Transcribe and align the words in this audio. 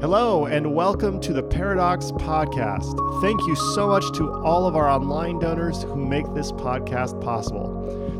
Hello, 0.00 0.46
and 0.46 0.74
welcome 0.74 1.20
to 1.20 1.34
the 1.34 1.42
Paradox 1.42 2.10
Podcast. 2.12 3.20
Thank 3.20 3.38
you 3.46 3.54
so 3.74 3.86
much 3.86 4.10
to 4.12 4.32
all 4.32 4.66
of 4.66 4.74
our 4.74 4.88
online 4.88 5.38
donors 5.38 5.82
who 5.82 5.94
make 5.94 6.24
this 6.32 6.52
podcast 6.52 7.20
possible. 7.22 7.68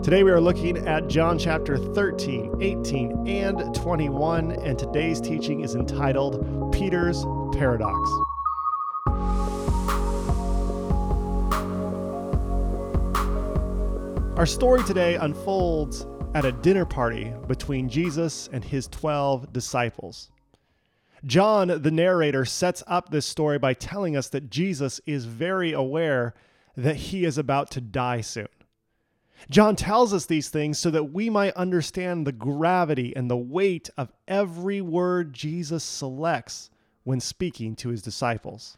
Today 0.02 0.22
we 0.22 0.30
are 0.30 0.42
looking 0.42 0.86
at 0.86 1.08
John 1.08 1.38
chapter 1.38 1.78
13, 1.78 2.60
18, 2.60 3.26
and 3.26 3.74
21, 3.74 4.52
and 4.52 4.78
today's 4.78 5.22
teaching 5.22 5.62
is 5.62 5.74
entitled 5.74 6.70
Peter's 6.70 7.24
Paradox. 7.54 7.96
Our 14.38 14.44
story 14.44 14.84
today 14.84 15.14
unfolds 15.14 16.06
at 16.34 16.44
a 16.44 16.52
dinner 16.52 16.84
party 16.84 17.32
between 17.48 17.88
Jesus 17.88 18.50
and 18.52 18.62
his 18.62 18.86
12 18.88 19.50
disciples. 19.54 20.30
John, 21.24 21.82
the 21.82 21.90
narrator, 21.90 22.44
sets 22.44 22.82
up 22.86 23.10
this 23.10 23.26
story 23.26 23.58
by 23.58 23.74
telling 23.74 24.16
us 24.16 24.28
that 24.28 24.50
Jesus 24.50 25.00
is 25.06 25.26
very 25.26 25.72
aware 25.72 26.34
that 26.76 26.96
he 26.96 27.24
is 27.24 27.36
about 27.36 27.70
to 27.72 27.80
die 27.80 28.20
soon. 28.20 28.48
John 29.48 29.76
tells 29.76 30.12
us 30.12 30.26
these 30.26 30.48
things 30.48 30.78
so 30.78 30.90
that 30.90 31.12
we 31.12 31.30
might 31.30 31.54
understand 31.54 32.26
the 32.26 32.32
gravity 32.32 33.14
and 33.16 33.30
the 33.30 33.36
weight 33.36 33.88
of 33.96 34.12
every 34.28 34.80
word 34.80 35.32
Jesus 35.32 35.82
selects 35.82 36.70
when 37.04 37.20
speaking 37.20 37.74
to 37.76 37.88
his 37.88 38.02
disciples. 38.02 38.76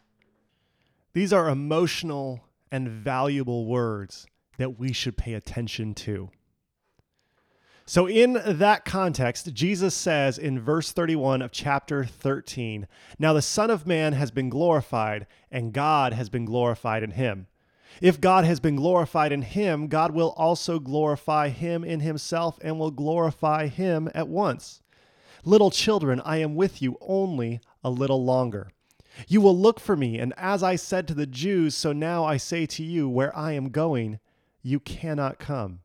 These 1.12 1.32
are 1.32 1.48
emotional 1.48 2.40
and 2.70 2.88
valuable 2.88 3.66
words 3.66 4.26
that 4.56 4.78
we 4.78 4.92
should 4.92 5.16
pay 5.16 5.34
attention 5.34 5.94
to. 5.94 6.30
So, 7.84 8.08
in 8.08 8.40
that 8.44 8.84
context, 8.84 9.52
Jesus 9.54 9.94
says 9.94 10.38
in 10.38 10.60
verse 10.60 10.92
31 10.92 11.42
of 11.42 11.50
chapter 11.50 12.04
13 12.04 12.86
Now 13.18 13.32
the 13.32 13.42
Son 13.42 13.70
of 13.70 13.86
Man 13.86 14.12
has 14.12 14.30
been 14.30 14.48
glorified, 14.48 15.26
and 15.50 15.72
God 15.72 16.12
has 16.12 16.28
been 16.28 16.44
glorified 16.44 17.02
in 17.02 17.12
him. 17.12 17.48
If 18.00 18.20
God 18.20 18.44
has 18.44 18.60
been 18.60 18.76
glorified 18.76 19.32
in 19.32 19.42
him, 19.42 19.88
God 19.88 20.12
will 20.12 20.30
also 20.36 20.78
glorify 20.78 21.48
him 21.48 21.84
in 21.84 22.00
himself 22.00 22.58
and 22.62 22.78
will 22.78 22.90
glorify 22.90 23.66
him 23.66 24.08
at 24.14 24.28
once. 24.28 24.80
Little 25.44 25.70
children, 25.70 26.20
I 26.24 26.36
am 26.38 26.54
with 26.54 26.80
you 26.80 26.96
only 27.00 27.60
a 27.82 27.90
little 27.90 28.24
longer. 28.24 28.70
You 29.28 29.40
will 29.40 29.58
look 29.58 29.78
for 29.78 29.96
me, 29.96 30.18
and 30.18 30.32
as 30.36 30.62
I 30.62 30.76
said 30.76 31.06
to 31.08 31.14
the 31.14 31.26
Jews, 31.26 31.76
so 31.76 31.92
now 31.92 32.24
I 32.24 32.38
say 32.38 32.64
to 32.66 32.82
you, 32.82 33.08
where 33.08 33.36
I 33.36 33.52
am 33.52 33.68
going, 33.70 34.20
you 34.62 34.80
cannot 34.80 35.38
come. 35.38 35.80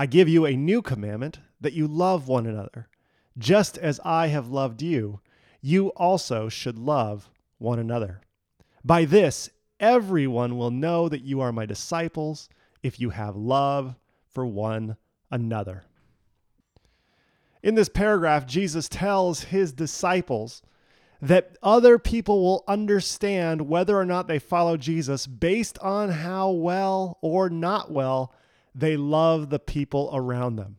I 0.00 0.06
give 0.06 0.28
you 0.28 0.46
a 0.46 0.56
new 0.56 0.80
commandment 0.80 1.40
that 1.60 1.72
you 1.72 1.88
love 1.88 2.28
one 2.28 2.46
another. 2.46 2.88
Just 3.36 3.76
as 3.76 3.98
I 4.04 4.28
have 4.28 4.46
loved 4.46 4.80
you, 4.80 5.18
you 5.60 5.88
also 5.88 6.48
should 6.48 6.78
love 6.78 7.28
one 7.58 7.80
another. 7.80 8.20
By 8.84 9.06
this, 9.06 9.50
everyone 9.80 10.56
will 10.56 10.70
know 10.70 11.08
that 11.08 11.24
you 11.24 11.40
are 11.40 11.50
my 11.50 11.66
disciples 11.66 12.48
if 12.80 13.00
you 13.00 13.10
have 13.10 13.34
love 13.34 13.96
for 14.28 14.46
one 14.46 14.96
another. 15.32 15.82
In 17.64 17.74
this 17.74 17.88
paragraph, 17.88 18.46
Jesus 18.46 18.88
tells 18.88 19.42
his 19.42 19.72
disciples 19.72 20.62
that 21.20 21.58
other 21.60 21.98
people 21.98 22.40
will 22.44 22.62
understand 22.68 23.62
whether 23.62 23.98
or 23.98 24.04
not 24.04 24.28
they 24.28 24.38
follow 24.38 24.76
Jesus 24.76 25.26
based 25.26 25.76
on 25.80 26.10
how 26.10 26.50
well 26.50 27.18
or 27.20 27.50
not 27.50 27.90
well 27.90 28.32
they 28.74 28.96
love 28.96 29.50
the 29.50 29.58
people 29.58 30.10
around 30.12 30.56
them. 30.56 30.76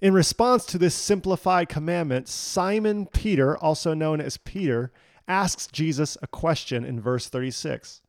In 0.00 0.14
response 0.14 0.64
to 0.66 0.78
this 0.78 0.94
simplified 0.94 1.68
commandment, 1.68 2.28
Simon 2.28 3.06
Peter, 3.06 3.56
also 3.56 3.94
known 3.94 4.20
as 4.20 4.36
Peter, 4.36 4.92
asks 5.26 5.66
Jesus 5.66 6.16
a 6.22 6.26
question 6.26 6.84
in 6.84 7.00
verse 7.00 7.28
36 7.28 8.00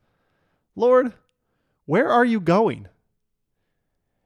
Lord, 0.75 1.13
where 1.85 2.09
are 2.09 2.25
you 2.25 2.39
going? 2.39 2.87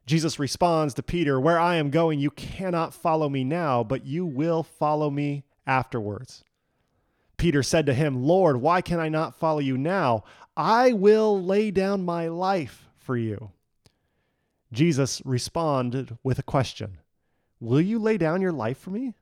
Jesus 0.06 0.38
responds 0.38 0.94
to 0.96 1.04
Peter, 1.04 1.40
Where 1.40 1.60
I 1.60 1.76
am 1.76 1.90
going, 1.90 2.20
you 2.20 2.32
cannot 2.32 2.94
follow 2.94 3.30
me 3.30 3.44
now, 3.44 3.84
but 3.84 4.06
you 4.06 4.26
will 4.26 4.64
follow 4.64 5.10
me 5.10 5.46
afterwards. 5.66 6.44
Peter 7.38 7.64
said 7.64 7.86
to 7.86 7.94
him, 7.94 8.24
Lord, 8.24 8.58
why 8.58 8.82
can 8.82 9.00
I 9.00 9.10
not 9.10 9.40
follow 9.40 9.60
you 9.60 9.78
now? 9.78 10.24
I 10.56 10.94
will 10.94 11.42
lay 11.42 11.72
down 11.72 12.06
my 12.06 12.28
life 12.28 12.90
for 12.98 13.18
you. 13.18 13.52
Jesus 14.74 15.22
responded 15.24 16.18
with 16.24 16.40
a 16.40 16.44
question 16.44 16.98
Will 17.60 17.82
you 17.82 18.00
lay 18.00 18.18
down 18.18 18.42
your 18.42 18.52
life 18.52 18.78
for 18.78 18.90
me? 18.90 19.14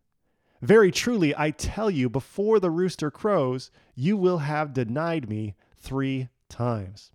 Very 0.61 0.91
truly, 0.91 1.35
I 1.35 1.51
tell 1.51 1.89
you, 1.89 2.09
before 2.09 2.59
the 2.59 2.69
rooster 2.69 3.11
crows, 3.11 3.71
you 3.95 4.15
will 4.15 4.39
have 4.39 4.73
denied 4.73 5.27
me 5.27 5.55
three 5.75 6.29
times. 6.49 7.11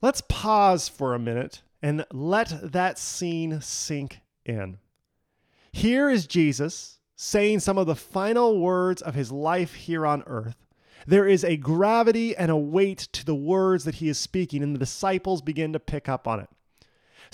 Let's 0.00 0.22
pause 0.28 0.88
for 0.88 1.14
a 1.14 1.18
minute 1.18 1.62
and 1.80 2.04
let 2.12 2.72
that 2.72 2.98
scene 2.98 3.60
sink 3.60 4.20
in. 4.44 4.78
Here 5.72 6.08
is 6.08 6.26
Jesus 6.26 6.98
saying 7.16 7.60
some 7.60 7.78
of 7.78 7.86
the 7.86 7.96
final 7.96 8.60
words 8.60 9.00
of 9.00 9.14
his 9.14 9.32
life 9.32 9.74
here 9.74 10.06
on 10.06 10.22
earth. 10.26 10.66
There 11.06 11.26
is 11.26 11.44
a 11.44 11.56
gravity 11.56 12.36
and 12.36 12.50
a 12.50 12.56
weight 12.56 13.08
to 13.12 13.24
the 13.24 13.34
words 13.34 13.84
that 13.84 13.96
he 13.96 14.08
is 14.08 14.18
speaking, 14.18 14.62
and 14.62 14.74
the 14.74 14.78
disciples 14.78 15.40
begin 15.42 15.72
to 15.72 15.80
pick 15.80 16.08
up 16.08 16.28
on 16.28 16.40
it. 16.40 16.48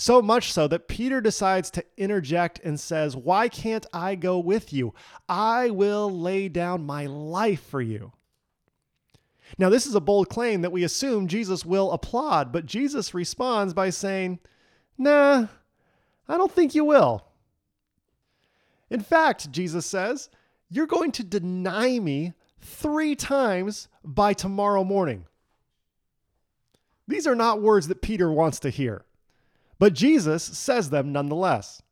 So 0.00 0.22
much 0.22 0.53
so 0.53 0.69
that 0.69 0.86
Peter 0.86 1.20
decides 1.20 1.72
to 1.72 1.84
interject 1.97 2.60
and 2.62 2.78
says, 2.78 3.16
Why 3.16 3.48
can't 3.48 3.84
I 3.92 4.14
go 4.14 4.38
with 4.38 4.72
you? 4.72 4.94
I 5.28 5.70
will 5.70 6.09
lay 6.09 6.48
down 6.48 6.86
my 6.86 7.06
life 7.06 7.64
for 7.64 7.82
you. 7.82 8.12
Now, 9.58 9.70
this 9.70 9.87
is 9.87 9.97
a 9.97 10.00
bold 10.00 10.28
claim 10.28 10.62
that 10.62 10.70
we 10.70 10.84
assume 10.84 11.26
Jesus 11.26 11.64
will 11.64 11.91
applaud, 11.91 12.53
but 12.53 12.64
Jesus 12.64 13.12
responds 13.12 13.75
by 13.75 13.91
saying, 13.91 14.38
Nah, 14.97 15.48
I 16.28 16.37
don't 16.37 16.53
think 16.53 16.76
you 16.76 16.84
will. 16.84 17.25
In 18.91 19.00
fact, 19.00 19.50
Jesus 19.50 19.84
says, 19.84 20.31
You're 20.70 20.87
going 20.87 21.10
to 21.12 21.25
deny 21.25 21.98
me 21.98 22.34
three 22.60 23.16
times 23.16 23.88
by 24.04 24.32
tomorrow 24.32 24.84
morning. 24.84 25.25
These 27.08 27.26
are 27.26 27.34
not 27.34 27.60
words 27.60 27.88
that 27.88 28.00
Peter 28.00 28.31
wants 28.31 28.60
to 28.60 28.70
hear 28.70 29.04
but 29.78 29.94
Jesus 29.94 30.43
says 30.43 30.91
them 30.91 31.12
nonetheless. 31.12 31.83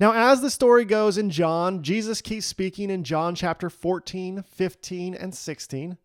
Now, 0.00 0.12
as 0.12 0.40
the 0.40 0.50
story 0.50 0.84
goes 0.84 1.18
in 1.18 1.30
John, 1.30 1.82
Jesus 1.82 2.22
keeps 2.22 2.46
speaking 2.46 2.88
in 2.88 3.02
John 3.02 3.34
chapter 3.34 3.68
14, 3.68 4.42
15, 4.42 5.14
and 5.14 5.34
16. 5.34 5.98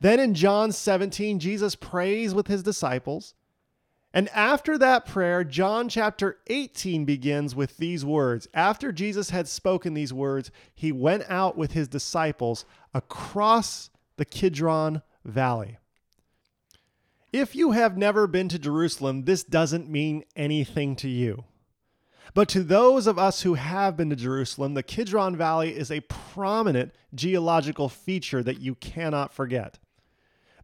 Then 0.00 0.18
in 0.18 0.34
John 0.34 0.72
17, 0.72 1.38
Jesus 1.38 1.74
prays 1.74 2.34
with 2.34 2.46
his 2.46 2.62
disciples. 2.62 3.34
And 4.14 4.28
after 4.30 4.78
that 4.78 5.06
prayer, 5.06 5.44
John 5.44 5.88
chapter 5.88 6.38
18 6.46 7.04
begins 7.04 7.54
with 7.54 7.76
these 7.76 8.04
words. 8.04 8.48
After 8.54 8.92
Jesus 8.92 9.30
had 9.30 9.48
spoken 9.48 9.92
these 9.92 10.12
words, 10.12 10.50
he 10.74 10.92
went 10.92 11.24
out 11.28 11.56
with 11.58 11.72
his 11.72 11.88
disciples 11.88 12.64
across 12.94 13.90
the 14.16 14.24
Kidron 14.24 15.02
Valley. 15.24 15.78
If 17.34 17.56
you 17.56 17.72
have 17.72 17.96
never 17.96 18.28
been 18.28 18.48
to 18.50 18.60
Jerusalem, 18.60 19.24
this 19.24 19.42
doesn't 19.42 19.90
mean 19.90 20.22
anything 20.36 20.94
to 20.94 21.08
you. 21.08 21.42
But 22.32 22.48
to 22.50 22.62
those 22.62 23.08
of 23.08 23.18
us 23.18 23.42
who 23.42 23.54
have 23.54 23.96
been 23.96 24.08
to 24.10 24.14
Jerusalem, 24.14 24.74
the 24.74 24.84
Kidron 24.84 25.34
Valley 25.34 25.76
is 25.76 25.90
a 25.90 25.98
prominent 26.02 26.94
geological 27.12 27.88
feature 27.88 28.40
that 28.44 28.60
you 28.60 28.76
cannot 28.76 29.32
forget. 29.32 29.80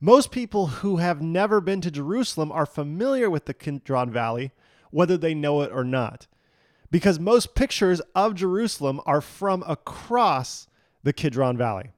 Most 0.01 0.31
people 0.31 0.69
who 0.69 0.99
have 0.99 1.21
never 1.21 1.61
been 1.61 1.81
to 1.81 1.91
Jerusalem 1.91 2.53
are 2.53 2.67
familiar 2.67 3.29
with 3.29 3.47
the 3.47 3.55
Kidron 3.55 4.13
Valley, 4.13 4.53
whether 4.93 5.17
they 5.17 5.35
know 5.35 5.63
it 5.63 5.73
or 5.73 5.83
not, 5.83 6.29
because 6.89 7.19
most 7.19 7.57
pictures 7.57 8.01
of 8.15 8.37
Jerusalem 8.37 9.01
are 9.07 9.21
from 9.21 9.65
across 9.66 10.69
the 11.03 11.13
Kidron 11.13 11.57
Valley. 11.57 11.91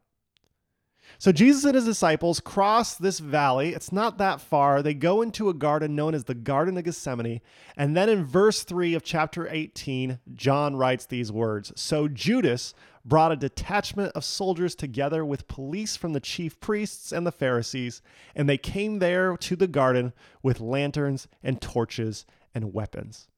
So 1.23 1.31
Jesus 1.31 1.63
and 1.63 1.77
his 1.77 1.85
disciples 1.85 2.41
cross 2.41 2.97
this 2.97 3.21
valley. 3.21 3.75
It's 3.75 3.93
not 3.93 4.19
that 4.19 4.41
far. 4.41 4.83
They 4.83 4.93
go 4.93 5.23
into 5.23 5.49
a 5.49 5.55
garden 5.55 5.95
known 5.95 6.17
as 6.17 6.25
the 6.25 6.35
Garden 6.35 6.77
of 6.77 6.83
Gethsemane. 6.83 7.41
And 7.77 7.97
then 7.97 8.09
in 8.09 8.25
verse 8.25 8.65
3 8.65 8.95
of 8.95 9.05
chapter 9.05 9.47
18, 9.49 10.19
John 10.35 10.75
writes 10.75 11.07
these 11.07 11.31
words 11.31 11.73
So 11.77 12.09
Judas 12.09 12.75
brought 13.05 13.31
a 13.31 13.37
detachment 13.37 14.11
of 14.17 14.25
soldiers 14.25 14.75
together 14.75 15.25
with 15.25 15.47
police 15.47 15.95
from 15.97 16.13
the 16.13 16.19
chief 16.19 16.59
priests 16.59 17.13
and 17.13 17.25
the 17.25 17.31
Pharisees, 17.31 18.03
and 18.35 18.49
they 18.49 18.59
came 18.59 18.99
there 18.99 19.37
to 19.37 19.55
the 19.55 19.69
garden 19.69 20.13
with 20.43 20.59
lanterns 20.59 21.29
and 21.41 21.61
torches 21.61 22.27
and 22.53 22.75
weapons. 22.75 23.29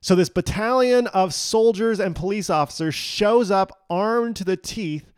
So, 0.00 0.14
this 0.14 0.30
battalion 0.30 1.06
of 1.08 1.34
soldiers 1.34 2.00
and 2.00 2.16
police 2.16 2.48
officers 2.48 2.94
shows 2.94 3.50
up 3.50 3.84
armed 3.90 4.36
to 4.36 4.44
the 4.44 4.56
teeth 4.56 5.12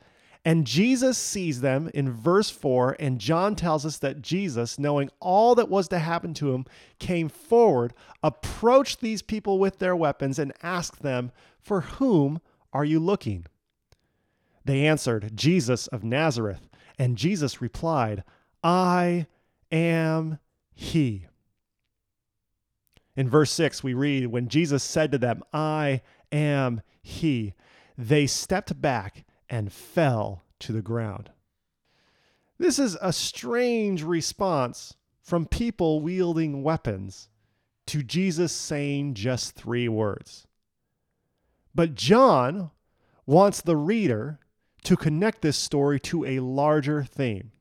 and 0.44 0.66
Jesus 0.66 1.18
sees 1.18 1.60
them 1.60 1.90
in 1.92 2.10
verse 2.10 2.50
4, 2.50 2.96
and 2.98 3.18
John 3.18 3.56
tells 3.56 3.84
us 3.84 3.98
that 3.98 4.22
Jesus, 4.22 4.78
knowing 4.78 5.10
all 5.20 5.54
that 5.56 5.68
was 5.68 5.88
to 5.88 5.98
happen 5.98 6.32
to 6.34 6.54
him, 6.54 6.64
came 6.98 7.28
forward, 7.28 7.92
approached 8.22 9.00
these 9.00 9.20
people 9.22 9.58
with 9.58 9.78
their 9.78 9.96
weapons, 9.96 10.38
and 10.38 10.52
asked 10.62 11.02
them, 11.02 11.32
For 11.60 11.82
whom 11.82 12.40
are 12.72 12.84
you 12.84 13.00
looking? 13.00 13.46
They 14.64 14.86
answered, 14.86 15.32
Jesus 15.34 15.86
of 15.88 16.04
Nazareth. 16.04 16.68
And 16.98 17.16
Jesus 17.16 17.62
replied, 17.62 18.24
I 18.62 19.26
am 19.70 20.38
he. 20.74 21.26
In 23.16 23.28
verse 23.28 23.50
6, 23.52 23.82
we 23.82 23.94
read, 23.94 24.26
When 24.26 24.48
Jesus 24.48 24.82
said 24.84 25.10
to 25.12 25.18
them, 25.18 25.42
I 25.52 26.02
am 26.30 26.82
he, 27.02 27.54
they 27.96 28.26
stepped 28.26 28.80
back 28.80 29.24
and 29.48 29.72
fell 29.72 30.44
to 30.60 30.72
the 30.72 30.82
ground. 30.82 31.30
This 32.58 32.78
is 32.78 32.96
a 33.00 33.12
strange 33.12 34.02
response 34.02 34.94
from 35.22 35.46
people 35.46 36.00
wielding 36.00 36.62
weapons 36.62 37.28
to 37.86 38.02
Jesus 38.02 38.52
saying 38.52 39.14
just 39.14 39.54
three 39.54 39.88
words. 39.88 40.46
But 41.74 41.94
John 41.94 42.70
wants 43.26 43.60
the 43.60 43.76
reader 43.76 44.40
to 44.84 44.96
connect 44.96 45.42
this 45.42 45.56
story 45.56 46.00
to 46.00 46.24
a 46.24 46.40
larger 46.40 47.04
theme. 47.04 47.52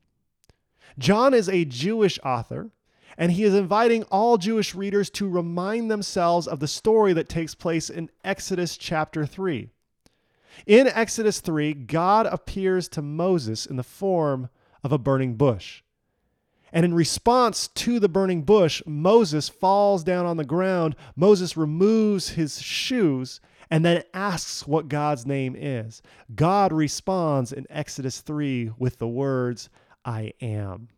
John 0.97 1.33
is 1.33 1.47
a 1.47 1.65
Jewish 1.65 2.17
author, 2.23 2.71
and 3.17 3.31
he 3.31 3.43
is 3.43 3.53
inviting 3.53 4.03
all 4.03 4.37
Jewish 4.37 4.73
readers 4.73 5.09
to 5.11 5.29
remind 5.29 5.91
themselves 5.91 6.47
of 6.47 6.59
the 6.59 6.67
story 6.67 7.13
that 7.13 7.29
takes 7.29 7.53
place 7.53 7.89
in 7.89 8.09
Exodus 8.23 8.77
chapter 8.77 9.25
3. 9.25 9.69
In 10.65 10.87
Exodus 10.87 11.39
3, 11.39 11.73
God 11.73 12.25
appears 12.25 12.87
to 12.89 13.01
Moses 13.01 13.65
in 13.65 13.75
the 13.75 13.83
form 13.83 14.49
of 14.83 14.91
a 14.91 14.97
burning 14.97 15.35
bush. 15.35 15.83
And 16.73 16.83
in 16.83 16.93
response 16.93 17.67
to 17.69 17.99
the 17.99 18.09
burning 18.09 18.43
bush, 18.43 18.81
Moses 18.85 19.47
falls 19.47 20.03
down 20.03 20.25
on 20.25 20.37
the 20.37 20.43
ground. 20.43 20.95
Moses 21.15 21.55
removes 21.55 22.29
his 22.29 22.61
shoes 22.61 23.39
and 23.69 23.85
then 23.85 24.03
asks 24.13 24.67
what 24.67 24.89
God's 24.89 25.25
name 25.25 25.55
is. 25.57 26.01
God 26.35 26.73
responds 26.73 27.51
in 27.51 27.65
Exodus 27.69 28.21
3 28.21 28.71
with 28.77 28.97
the 28.97 29.07
words, 29.07 29.69
I 30.03 30.33
am. 30.41 30.89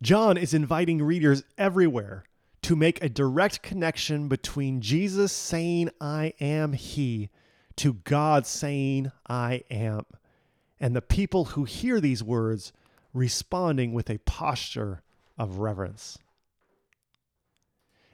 John 0.00 0.36
is 0.36 0.52
inviting 0.52 1.02
readers 1.02 1.44
everywhere 1.56 2.24
to 2.62 2.76
make 2.76 3.02
a 3.02 3.08
direct 3.08 3.62
connection 3.62 4.28
between 4.28 4.80
Jesus 4.80 5.32
saying, 5.32 5.90
I 6.00 6.34
am 6.40 6.72
He, 6.72 7.30
to 7.76 7.94
God 7.94 8.46
saying, 8.46 9.12
I 9.28 9.62
am, 9.70 10.04
and 10.80 10.94
the 10.94 11.02
people 11.02 11.46
who 11.46 11.64
hear 11.64 12.00
these 12.00 12.22
words 12.22 12.72
responding 13.12 13.92
with 13.92 14.10
a 14.10 14.18
posture 14.18 15.02
of 15.38 15.58
reverence. 15.58 16.18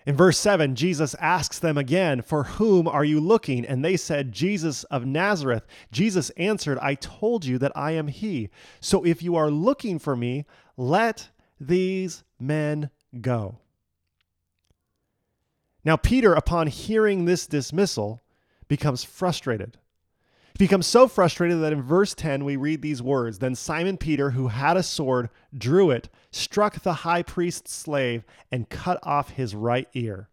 In 0.09 0.17
verse 0.17 0.39
7, 0.39 0.75
Jesus 0.75 1.15
asks 1.21 1.59
them 1.59 1.77
again, 1.77 2.23
For 2.23 2.45
whom 2.45 2.89
are 2.89 3.05
you 3.05 3.21
looking? 3.21 3.67
And 3.67 3.85
they 3.85 3.99
said, 3.99 4.33
Jesus 4.33 4.85
of 4.85 5.05
Nazareth. 5.05 5.67
Jesus 5.93 6.31
answered, 6.31 6.79
I 6.79 6.95
told 6.95 7.45
you 7.45 7.59
that 7.59 7.77
I 7.77 7.91
am 7.93 8.09
he. 8.09 8.49
So 8.81 9.05
if 9.05 9.23
you 9.23 9.37
are 9.37 9.51
looking 9.51 9.99
for 9.99 10.17
me, 10.17 10.47
let 10.79 11.29
these 11.61 12.25
men 12.41 12.89
go. 13.21 13.59
Now, 15.85 15.97
Peter, 15.97 16.33
upon 16.33 16.69
hearing 16.69 17.25
this 17.27 17.47
dismissal, 17.47 18.23
becomes 18.69 19.05
frustrated. 19.05 19.79
He 20.53 20.65
becomes 20.65 20.87
so 20.87 21.09
frustrated 21.09 21.61
that 21.61 21.73
in 21.73 21.83
verse 21.83 22.15
10 22.15 22.45
we 22.45 22.57
read 22.57 22.83
these 22.83 23.03
words 23.03 23.39
Then 23.39 23.55
Simon 23.55 23.97
Peter, 23.97 24.31
who 24.31 24.49
had 24.49 24.77
a 24.77 24.83
sword, 24.83 25.31
drew 25.57 25.91
it, 25.91 26.09
struck 26.31 26.83
the 26.83 26.95
high 26.95 27.23
priest's 27.23 27.73
slave, 27.73 28.25
and 28.51 28.69
cut 28.69 28.99
off 29.03 29.31
his 29.31 29.55
right 29.55 29.89
ear. 29.95 30.29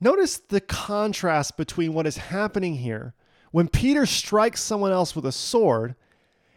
Notice 0.00 0.38
the 0.38 0.60
contrast 0.60 1.56
between 1.56 1.94
what 1.94 2.06
is 2.06 2.16
happening 2.16 2.76
here 2.76 3.14
when 3.52 3.68
Peter 3.68 4.06
strikes 4.06 4.60
someone 4.60 4.90
else 4.90 5.14
with 5.14 5.26
a 5.26 5.32
sword, 5.32 5.94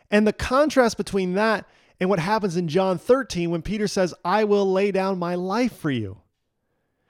and 0.09 0.25
the 0.25 0.33
contrast 0.33 0.97
between 0.97 1.33
that 1.33 1.67
and 1.99 2.09
what 2.09 2.19
happens 2.19 2.57
in 2.57 2.67
John 2.67 2.97
13 2.97 3.51
when 3.51 3.61
Peter 3.61 3.87
says, 3.87 4.13
I 4.23 4.43
will 4.45 4.71
lay 4.71 4.91
down 4.91 5.19
my 5.19 5.35
life 5.35 5.77
for 5.77 5.91
you. 5.91 6.17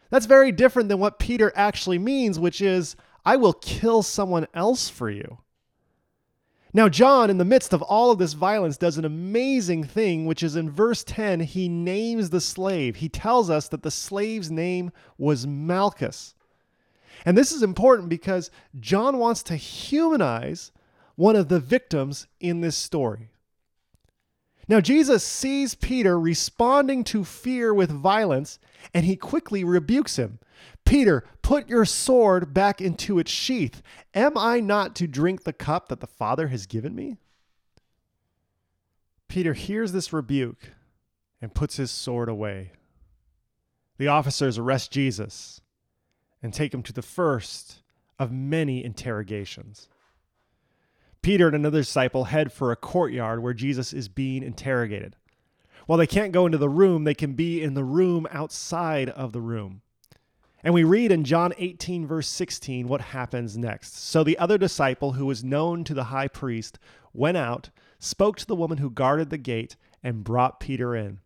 That's 0.10 0.26
very 0.26 0.52
different 0.52 0.90
than 0.90 1.00
what 1.00 1.20
Peter 1.20 1.52
actually 1.56 2.00
means, 2.00 2.40
which 2.40 2.62
is, 2.62 2.96
I 3.26 3.38
will 3.38 3.54
kill 3.54 4.04
someone 4.04 4.48
else 4.54 4.90
for 4.90 5.10
you. 5.10 5.40
Now, 6.74 6.90
John, 6.90 7.30
in 7.30 7.38
the 7.38 7.46
midst 7.46 7.72
of 7.72 7.82
all 7.82 8.12
of 8.12 8.20
this 8.20 8.34
violence, 8.34 8.76
does 8.76 8.98
an 8.98 9.06
amazing 9.06 9.86
thing, 9.86 10.26
which 10.26 10.44
is 10.44 10.58
in 10.58 10.70
verse 10.70 11.06
10, 11.06 11.40
he 11.40 11.70
names 11.70 12.30
the 12.30 12.42
slave. 12.42 12.98
He 12.98 13.08
tells 13.08 13.50
us 13.50 13.70
that 13.70 13.82
the 13.82 13.90
slave's 13.90 14.52
name 14.52 14.92
was 15.18 15.48
Malchus. 15.48 16.36
And 17.26 17.38
this 17.38 17.54
is 17.54 17.64
important 17.64 18.10
because 18.10 18.52
John 18.78 19.20
wants 19.20 19.42
to 19.44 19.56
humanize 19.56 20.74
one 21.16 21.38
of 21.38 21.48
the 21.48 21.62
victims 21.62 22.28
in 22.42 22.60
this 22.60 22.76
story. 22.76 23.30
Now, 24.68 24.82
Jesus 24.82 25.24
sees 25.24 25.76
Peter 25.76 26.20
responding 26.20 27.06
to 27.06 27.24
fear 27.24 27.74
with 27.74 27.90
violence, 27.90 28.60
and 28.94 29.06
he 29.06 29.16
quickly 29.16 29.64
rebukes 29.64 30.18
him. 30.18 30.40
Peter, 30.86 31.24
put 31.42 31.70
your 31.70 31.86
sword 31.86 32.54
back 32.54 32.80
into 32.80 33.20
its 33.20 33.32
sheath. 33.32 33.82
Am 34.14 34.38
I 34.38 34.60
not 34.60 34.96
to 34.96 35.08
drink 35.08 35.44
the 35.44 35.54
cup 35.54 35.90
that 35.90 36.00
the 36.00 36.08
Father 36.08 36.48
has 36.48 36.66
given 36.66 36.96
me? 36.96 37.18
Peter 39.28 39.54
hears 39.54 39.92
this 39.92 40.14
rebuke 40.14 40.72
and 41.42 41.54
puts 41.54 41.78
his 41.78 41.92
sword 41.92 42.30
away. 42.30 42.72
The 43.98 44.08
officers 44.08 44.58
arrest 44.58 44.92
Jesus 44.92 45.62
and 46.42 46.54
take 46.54 46.74
him 46.74 46.84
to 46.84 46.94
the 46.94 47.02
first 47.02 47.82
of 48.20 48.32
many 48.32 48.84
interrogations. 48.84 49.90
Peter 51.22 51.48
and 51.48 51.56
another 51.56 51.80
disciple 51.80 52.26
head 52.26 52.52
for 52.52 52.72
a 52.72 52.76
courtyard 52.76 53.42
where 53.42 53.54
Jesus 53.54 53.94
is 53.94 54.08
being 54.08 54.44
interrogated. 54.44 55.16
While 55.86 55.98
they 55.98 56.08
can't 56.08 56.32
go 56.32 56.46
into 56.46 56.58
the 56.58 56.70
room, 56.70 57.04
they 57.04 57.14
can 57.14 57.34
be 57.34 57.62
in 57.62 57.74
the 57.74 57.84
room 57.84 58.28
outside 58.32 59.10
of 59.10 59.32
the 59.32 59.42
room. 59.42 59.82
And 60.64 60.74
we 60.74 60.84
read 60.84 61.12
in 61.12 61.24
John 61.24 61.54
18, 61.60 62.08
verse 62.08 62.28
16, 62.28 62.88
what 62.88 63.02
happens 63.02 63.56
next. 63.56 63.98
So 64.00 64.24
the 64.24 64.38
other 64.40 64.58
disciple, 64.58 65.14
who 65.14 65.28
was 65.28 65.44
known 65.44 65.84
to 65.84 65.94
the 65.94 66.06
high 66.06 66.28
priest, 66.28 66.80
went 67.14 67.38
out, 67.38 67.70
spoke 68.00 68.38
to 68.38 68.48
the 68.48 68.56
woman 68.56 68.80
who 68.80 68.90
guarded 68.90 69.30
the 69.30 69.38
gate, 69.38 69.76
and 70.02 70.24
brought 70.24 70.60
Peter 70.60 70.96
in. 70.96 71.20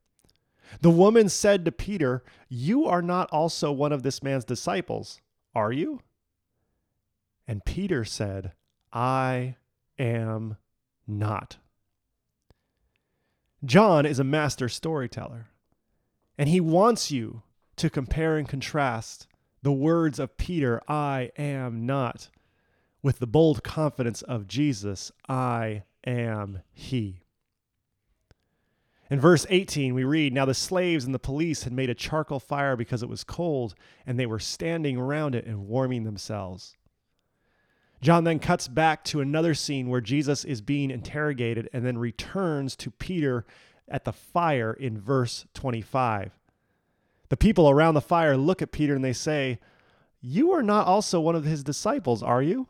The 0.82 0.90
woman 0.90 1.30
said 1.30 1.64
to 1.66 1.72
Peter, 1.72 2.24
You 2.50 2.86
are 2.86 3.02
not 3.02 3.30
also 3.32 3.72
one 3.72 3.94
of 3.94 4.04
this 4.04 4.22
man's 4.22 4.46
disciples, 4.46 5.22
are 5.56 5.72
you? 5.72 6.02
And 7.48 7.64
Peter 7.66 8.04
said, 8.04 8.52
I 8.92 9.56
am 9.98 10.58
not. 11.08 11.58
John 13.64 14.06
is 14.06 14.20
a 14.20 14.24
master 14.24 14.70
storyteller, 14.70 15.50
and 16.38 16.48
he 16.48 16.62
wants 16.62 17.12
you 17.12 17.44
to 17.76 17.90
compare 17.90 18.38
and 18.38 18.48
contrast 18.48 19.28
the 19.62 19.72
words 19.72 20.20
of 20.20 20.38
Peter, 20.38 20.82
I 20.88 21.32
am 21.38 21.86
not, 21.86 22.30
with 23.02 23.20
the 23.20 23.28
bold 23.28 23.64
confidence 23.64 24.22
of 24.22 24.48
Jesus, 24.48 25.12
I 25.28 25.84
am 26.06 26.62
he. 26.72 27.24
In 29.10 29.20
verse 29.20 29.46
18, 29.50 29.94
we 29.94 30.04
read 30.04 30.34
Now 30.34 30.46
the 30.46 30.54
slaves 30.54 31.04
and 31.04 31.14
the 31.14 31.20
police 31.20 31.64
had 31.64 31.74
made 31.74 31.90
a 31.90 31.96
charcoal 31.96 32.40
fire 32.40 32.78
because 32.78 33.04
it 33.04 33.10
was 33.10 33.24
cold, 33.24 33.76
and 34.06 34.18
they 34.18 34.26
were 34.26 34.40
standing 34.40 34.98
around 34.98 35.36
it 35.36 35.46
and 35.46 35.68
warming 35.68 36.04
themselves. 36.04 36.78
John 38.02 38.24
then 38.24 38.40
cuts 38.40 38.68
back 38.68 39.04
to 39.06 39.20
another 39.20 39.54
scene 39.54 39.90
where 39.90 40.02
Jesus 40.02 40.46
is 40.46 40.62
being 40.62 40.90
interrogated 40.90 41.70
and 41.74 41.86
then 41.86 41.98
returns 41.98 42.76
to 42.78 42.92
Peter 42.92 43.46
at 43.88 44.06
the 44.06 44.14
fire 44.14 44.74
in 44.74 45.00
verse 45.00 45.46
25. 45.54 46.32
The 47.30 47.38
people 47.38 47.70
around 47.70 47.94
the 47.94 48.02
fire 48.02 48.38
look 48.38 48.62
at 48.62 48.72
Peter 48.72 48.96
and 48.96 49.04
they 49.04 49.14
say, 49.14 49.60
You 50.22 50.52
are 50.52 50.64
not 50.64 50.88
also 50.88 51.20
one 51.20 51.36
of 51.36 51.44
his 51.44 51.64
disciples, 51.64 52.24
are 52.24 52.42
you? 52.42 52.68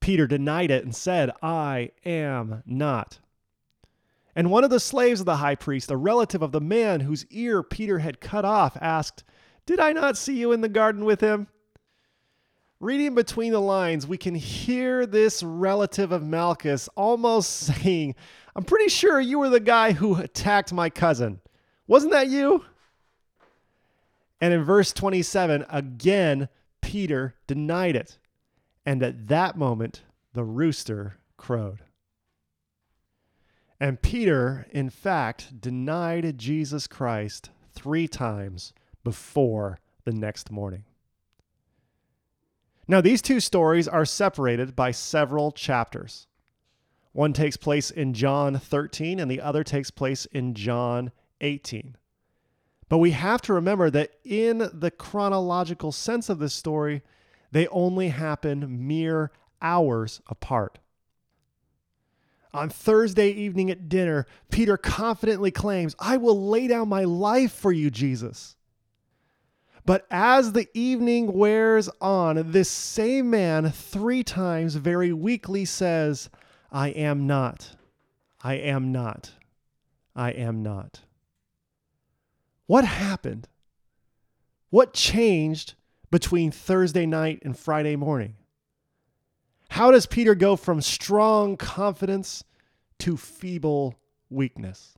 Peter 0.00 0.26
denied 0.26 0.70
it 0.70 0.84
and 0.84 0.94
said, 0.94 1.30
I 1.42 1.90
am 2.04 2.62
not. 2.64 3.18
And 4.34 4.50
one 4.50 4.64
of 4.64 4.70
the 4.70 4.80
slaves 4.80 5.20
of 5.20 5.26
the 5.26 5.36
high 5.36 5.56
priest, 5.56 5.90
a 5.90 5.96
relative 5.96 6.40
of 6.40 6.52
the 6.52 6.60
man 6.60 7.00
whose 7.00 7.26
ear 7.30 7.62
Peter 7.62 7.98
had 7.98 8.20
cut 8.20 8.44
off, 8.44 8.76
asked, 8.80 9.24
Did 9.66 9.80
I 9.80 9.92
not 9.92 10.16
see 10.16 10.38
you 10.38 10.52
in 10.52 10.60
the 10.60 10.68
garden 10.68 11.04
with 11.04 11.20
him? 11.20 11.48
Reading 12.80 13.14
between 13.14 13.52
the 13.52 13.60
lines, 13.60 14.06
we 14.06 14.16
can 14.16 14.34
hear 14.34 15.04
this 15.04 15.42
relative 15.42 16.12
of 16.12 16.24
Malchus 16.24 16.88
almost 16.96 17.50
saying, 17.66 18.14
I'm 18.56 18.64
pretty 18.64 18.88
sure 18.88 19.20
you 19.20 19.38
were 19.38 19.50
the 19.50 19.60
guy 19.60 19.92
who 19.92 20.16
attacked 20.16 20.72
my 20.72 20.88
cousin. 20.88 21.42
Wasn't 21.86 22.12
that 22.12 22.28
you? 22.28 22.64
And 24.40 24.54
in 24.54 24.64
verse 24.64 24.94
27, 24.94 25.66
again, 25.68 26.48
Peter 26.80 27.34
denied 27.46 27.96
it. 27.96 28.18
And 28.86 29.02
at 29.02 29.28
that 29.28 29.58
moment, 29.58 30.02
the 30.32 30.44
rooster 30.44 31.18
crowed. 31.36 31.80
And 33.78 34.00
Peter, 34.00 34.66
in 34.70 34.88
fact, 34.88 35.60
denied 35.60 36.38
Jesus 36.38 36.86
Christ 36.86 37.50
three 37.72 38.08
times 38.08 38.72
before 39.04 39.80
the 40.04 40.12
next 40.12 40.50
morning. 40.50 40.84
Now, 42.90 43.00
these 43.00 43.22
two 43.22 43.38
stories 43.38 43.86
are 43.86 44.04
separated 44.04 44.74
by 44.74 44.90
several 44.90 45.52
chapters. 45.52 46.26
One 47.12 47.32
takes 47.32 47.56
place 47.56 47.92
in 47.92 48.14
John 48.14 48.58
13, 48.58 49.20
and 49.20 49.30
the 49.30 49.40
other 49.40 49.62
takes 49.62 49.92
place 49.92 50.26
in 50.32 50.54
John 50.54 51.12
18. 51.40 51.96
But 52.88 52.98
we 52.98 53.12
have 53.12 53.42
to 53.42 53.52
remember 53.52 53.90
that 53.90 54.14
in 54.24 54.68
the 54.72 54.90
chronological 54.90 55.92
sense 55.92 56.28
of 56.28 56.40
this 56.40 56.52
story, 56.52 57.02
they 57.52 57.68
only 57.68 58.08
happen 58.08 58.88
mere 58.88 59.30
hours 59.62 60.20
apart. 60.26 60.80
On 62.52 62.68
Thursday 62.68 63.30
evening 63.30 63.70
at 63.70 63.88
dinner, 63.88 64.26
Peter 64.50 64.76
confidently 64.76 65.52
claims, 65.52 65.94
I 66.00 66.16
will 66.16 66.48
lay 66.48 66.66
down 66.66 66.88
my 66.88 67.04
life 67.04 67.52
for 67.52 67.70
you, 67.70 67.88
Jesus. 67.88 68.56
But 69.84 70.06
as 70.10 70.52
the 70.52 70.68
evening 70.74 71.32
wears 71.32 71.88
on, 72.00 72.52
this 72.52 72.68
same 72.70 73.30
man 73.30 73.70
three 73.70 74.22
times 74.22 74.74
very 74.74 75.12
weakly 75.12 75.64
says, 75.64 76.30
I 76.70 76.88
am 76.88 77.26
not, 77.26 77.76
I 78.42 78.54
am 78.54 78.92
not, 78.92 79.32
I 80.14 80.30
am 80.30 80.62
not. 80.62 81.00
What 82.66 82.84
happened? 82.84 83.48
What 84.68 84.92
changed 84.92 85.74
between 86.10 86.50
Thursday 86.50 87.06
night 87.06 87.40
and 87.44 87.58
Friday 87.58 87.96
morning? 87.96 88.36
How 89.70 89.90
does 89.90 90.06
Peter 90.06 90.34
go 90.34 90.56
from 90.56 90.80
strong 90.80 91.56
confidence 91.56 92.44
to 92.98 93.16
feeble 93.16 93.96
weakness? 94.28 94.96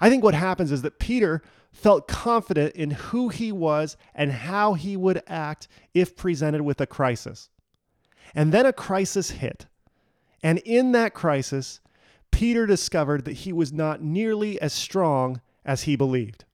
I 0.00 0.10
think 0.10 0.24
what 0.24 0.34
happens 0.34 0.72
is 0.72 0.82
that 0.82 0.98
Peter 0.98 1.42
felt 1.72 2.08
confident 2.08 2.74
in 2.76 2.90
who 2.90 3.28
he 3.28 3.50
was 3.52 3.96
and 4.14 4.30
how 4.30 4.74
he 4.74 4.96
would 4.96 5.22
act 5.26 5.68
if 5.92 6.16
presented 6.16 6.62
with 6.62 6.80
a 6.80 6.86
crisis. 6.86 7.48
And 8.34 8.52
then 8.52 8.66
a 8.66 8.72
crisis 8.72 9.30
hit. 9.30 9.66
And 10.42 10.58
in 10.58 10.92
that 10.92 11.14
crisis, 11.14 11.80
Peter 12.30 12.66
discovered 12.66 13.24
that 13.24 13.32
he 13.32 13.52
was 13.52 13.72
not 13.72 14.02
nearly 14.02 14.60
as 14.60 14.72
strong 14.72 15.40
as 15.64 15.82
he 15.82 15.96
believed. 15.96 16.44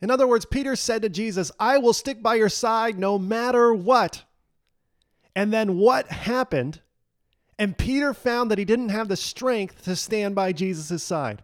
In 0.00 0.10
other 0.10 0.26
words, 0.26 0.44
Peter 0.44 0.76
said 0.76 1.02
to 1.02 1.08
Jesus, 1.08 1.50
I 1.58 1.78
will 1.78 1.94
stick 1.94 2.22
by 2.22 2.34
your 2.34 2.50
side 2.50 2.98
no 2.98 3.18
matter 3.18 3.72
what. 3.72 4.24
And 5.34 5.52
then 5.52 5.78
what 5.78 6.08
happened? 6.08 6.82
And 7.58 7.78
Peter 7.78 8.12
found 8.12 8.50
that 8.50 8.58
he 8.58 8.64
didn't 8.64 8.90
have 8.90 9.08
the 9.08 9.16
strength 9.16 9.84
to 9.84 9.96
stand 9.96 10.34
by 10.34 10.52
Jesus' 10.52 11.02
side. 11.02 11.42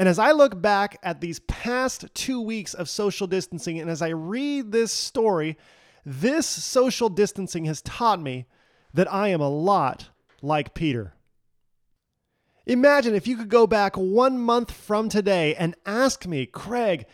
And 0.00 0.08
as 0.08 0.18
I 0.18 0.32
look 0.32 0.62
back 0.62 0.98
at 1.02 1.20
these 1.20 1.40
past 1.40 2.06
two 2.14 2.40
weeks 2.40 2.72
of 2.72 2.88
social 2.88 3.26
distancing, 3.26 3.78
and 3.78 3.90
as 3.90 4.00
I 4.00 4.08
read 4.08 4.72
this 4.72 4.90
story, 4.90 5.58
this 6.06 6.46
social 6.46 7.10
distancing 7.10 7.66
has 7.66 7.82
taught 7.82 8.18
me 8.18 8.46
that 8.94 9.12
I 9.12 9.28
am 9.28 9.42
a 9.42 9.50
lot 9.50 10.08
like 10.40 10.72
Peter. 10.72 11.12
Imagine 12.64 13.14
if 13.14 13.26
you 13.26 13.36
could 13.36 13.50
go 13.50 13.66
back 13.66 13.94
one 13.94 14.38
month 14.38 14.70
from 14.70 15.10
today 15.10 15.54
and 15.56 15.76
ask 15.84 16.26
me, 16.26 16.46
Craig, 16.46 17.04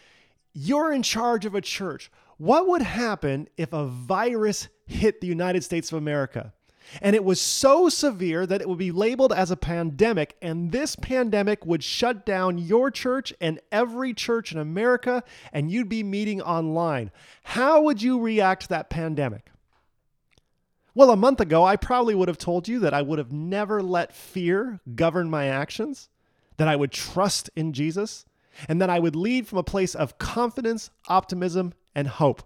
you're 0.55 0.93
in 0.93 1.03
charge 1.03 1.45
of 1.45 1.57
a 1.57 1.61
church. 1.61 2.09
What 2.39 2.69
would 2.69 2.83
happen 2.83 3.49
if 3.57 3.73
a 3.73 3.89
virus 3.89 4.69
hit 4.87 5.21
the 5.21 5.27
United 5.27 5.65
States 5.65 5.91
of 5.91 5.99
America? 5.99 6.53
And 7.01 7.17
it 7.17 7.25
was 7.25 7.41
so 7.41 7.89
severe 7.89 8.47
that 8.47 8.61
it 8.61 8.69
would 8.69 8.79
be 8.79 8.93
labeled 8.93 9.33
as 9.33 9.51
a 9.51 9.57
pandemic, 9.57 10.37
and 10.41 10.73
this 10.73 10.97
pandemic 10.97 11.67
would 11.67 11.83
shut 11.83 12.25
down 12.25 12.59
your 12.59 12.91
church 12.91 13.33
and 13.41 13.61
every 13.73 14.15
church 14.15 14.53
in 14.53 14.59
America, 14.59 15.23
and 15.53 15.71
you'd 15.71 15.89
be 15.89 16.03
meeting 16.03 16.41
online. 16.41 17.11
How 17.43 17.83
would 17.83 18.03
you 18.03 18.21
react 18.21 18.63
to 18.63 18.69
that 18.69 18.91
pandemic? 18.91 19.51
Well, 20.95 21.11
a 21.11 21.17
month 21.17 21.41
ago, 21.41 21.63
I 21.63 21.77
probably 21.77 22.15
would 22.15 22.29
have 22.29 22.39
told 22.39 22.69
you 22.69 22.79
that 22.81 22.95
I 22.95 23.03
would 23.03 23.19
have 23.19 23.31
never 23.31 23.83
let 23.83 24.15
fear 24.15 24.81
govern 24.95 25.29
my 25.29 25.47
actions, 25.47 26.09
that 26.57 26.69
I 26.69 26.77
would 26.77 26.91
trust 26.91 27.51
in 27.55 27.75
Jesus, 27.75 28.25
and 28.69 28.81
that 28.81 28.89
I 28.89 28.99
would 28.99 29.15
lead 29.15 29.47
from 29.47 29.59
a 29.59 29.63
place 29.63 29.95
of 29.95 30.17
confidence, 30.17 30.91
optimism, 31.09 31.75
and 31.95 32.09
hope. 32.09 32.43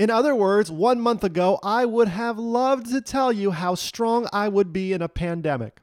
In 0.00 0.08
other 0.08 0.34
words, 0.34 0.70
one 0.70 0.98
month 0.98 1.24
ago, 1.24 1.60
I 1.62 1.84
would 1.84 2.08
have 2.08 2.38
loved 2.38 2.86
to 2.86 3.02
tell 3.02 3.30
you 3.30 3.50
how 3.50 3.74
strong 3.74 4.26
I 4.32 4.48
would 4.48 4.72
be 4.72 4.94
in 4.94 5.02
a 5.02 5.10
pandemic. 5.10 5.82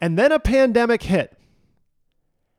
And 0.00 0.18
then 0.18 0.32
a 0.32 0.38
pandemic 0.38 1.02
hit, 1.02 1.36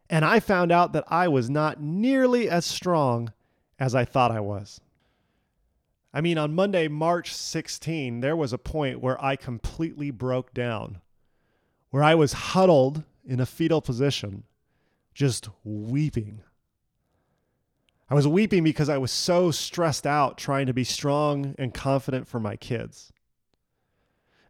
and 0.07 0.24
I 0.24 0.39
found 0.39 0.71
out 0.71 0.93
that 0.93 1.05
I 1.07 1.27
was 1.27 1.50
not 1.50 1.81
nearly 1.81 2.47
as 2.47 2.67
strong 2.67 3.33
as 3.79 3.95
I 3.95 4.05
thought 4.05 4.29
I 4.29 4.41
was. 4.41 4.79
I 6.13 6.21
mean, 6.21 6.38
on 6.38 6.53
Monday, 6.53 6.88
March 6.88 7.33
16, 7.33 8.19
there 8.19 8.35
was 8.35 8.53
a 8.53 8.59
point 8.59 9.01
where 9.01 9.19
I 9.25 9.35
completely 9.35 10.12
broke 10.12 10.53
down, 10.53 11.01
where 11.89 12.03
I 12.03 12.13
was 12.13 12.33
huddled 12.53 13.01
in 13.25 13.39
a 13.39 13.47
fetal 13.47 13.81
position, 13.81 14.43
just 15.15 15.50
weeping. 15.63 16.41
I 18.09 18.13
was 18.13 18.27
weeping 18.27 18.63
because 18.63 18.88
I 18.88 19.00
was 19.00 19.12
so 19.12 19.50
stressed 19.50 20.05
out 20.05 20.38
trying 20.38 20.67
to 20.67 20.74
be 20.74 20.83
strong 20.83 21.55
and 21.57 21.74
confident 21.74 22.27
for 22.27 22.39
my 22.39 22.55
kids. 22.55 23.12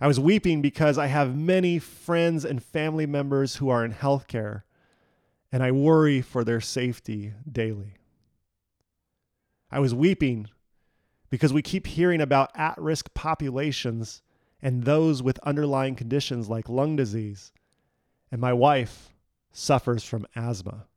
I 0.01 0.07
was 0.07 0.19
weeping 0.19 0.61
because 0.61 0.97
I 0.97 1.07
have 1.07 1.37
many 1.37 1.79
friends 1.79 2.43
and 2.43 2.61
family 2.61 3.05
members 3.05 3.55
who 3.55 3.69
are 3.69 3.85
in 3.85 3.93
healthcare, 3.93 4.63
and 5.51 5.63
I 5.63 5.71
worry 5.71 6.21
for 6.21 6.43
their 6.43 6.59
safety 6.59 7.33
daily. 7.49 7.93
I 9.71 9.79
was 9.79 9.95
weeping 9.95 10.47
because 11.29 11.53
we 11.53 11.61
keep 11.61 11.87
hearing 11.87 12.19
about 12.19 12.51
at 12.55 12.77
risk 12.77 13.13
populations 13.13 14.21
and 14.61 14.83
those 14.83 15.23
with 15.23 15.39
underlying 15.39 15.95
conditions 15.95 16.49
like 16.49 16.67
lung 16.67 16.97
disease, 16.97 17.53
and 18.31 18.41
my 18.41 18.51
wife 18.51 19.13
suffers 19.53 20.03
from 20.03 20.27
asthma. 20.35 20.87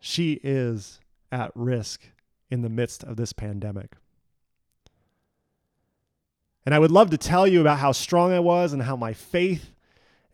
She 0.00 0.40
is 0.42 1.00
at 1.30 1.52
risk 1.54 2.10
in 2.50 2.62
the 2.62 2.68
midst 2.68 3.04
of 3.04 3.16
this 3.16 3.32
pandemic. 3.32 3.92
And 6.64 6.74
I 6.74 6.78
would 6.78 6.90
love 6.90 7.10
to 7.10 7.18
tell 7.18 7.46
you 7.46 7.60
about 7.60 7.78
how 7.78 7.92
strong 7.92 8.32
I 8.32 8.40
was 8.40 8.72
and 8.72 8.82
how 8.82 8.96
my 8.96 9.12
faith 9.12 9.72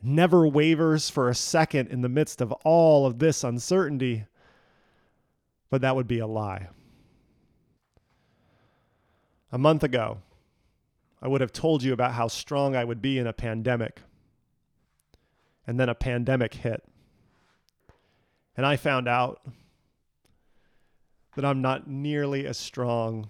never 0.02 0.46
wavers 0.46 1.08
for 1.08 1.28
a 1.28 1.34
second 1.34 1.88
in 1.90 2.02
the 2.02 2.08
midst 2.08 2.40
of 2.40 2.52
all 2.64 3.06
of 3.06 3.18
this 3.18 3.44
uncertainty, 3.44 4.26
but 5.70 5.80
that 5.80 5.96
would 5.96 6.06
be 6.06 6.18
a 6.18 6.26
lie. 6.26 6.68
A 9.50 9.58
month 9.58 9.82
ago, 9.82 10.18
I 11.22 11.28
would 11.28 11.40
have 11.40 11.52
told 11.52 11.82
you 11.82 11.92
about 11.92 12.12
how 12.12 12.28
strong 12.28 12.76
I 12.76 12.84
would 12.84 13.00
be 13.00 13.18
in 13.18 13.26
a 13.26 13.32
pandemic. 13.32 14.00
And 15.66 15.80
then 15.80 15.88
a 15.88 15.94
pandemic 15.94 16.52
hit. 16.52 16.84
And 18.56 18.66
I 18.66 18.76
found 18.76 19.08
out 19.08 19.40
that 21.34 21.44
I'm 21.44 21.60
not 21.60 21.88
nearly 21.88 22.46
as 22.46 22.56
strong 22.56 23.28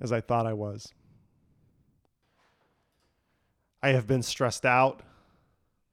as 0.00 0.12
I 0.12 0.20
thought 0.20 0.46
I 0.46 0.52
was. 0.52 0.92
I 3.82 3.90
have 3.90 4.06
been 4.06 4.22
stressed 4.22 4.64
out. 4.66 5.02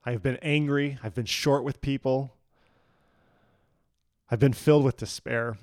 I 0.05 0.11
have 0.11 0.23
been 0.23 0.37
angry. 0.37 0.97
I've 1.03 1.15
been 1.15 1.25
short 1.25 1.63
with 1.63 1.81
people. 1.81 2.33
I've 4.29 4.39
been 4.39 4.53
filled 4.53 4.83
with 4.83 4.97
despair. 4.97 5.57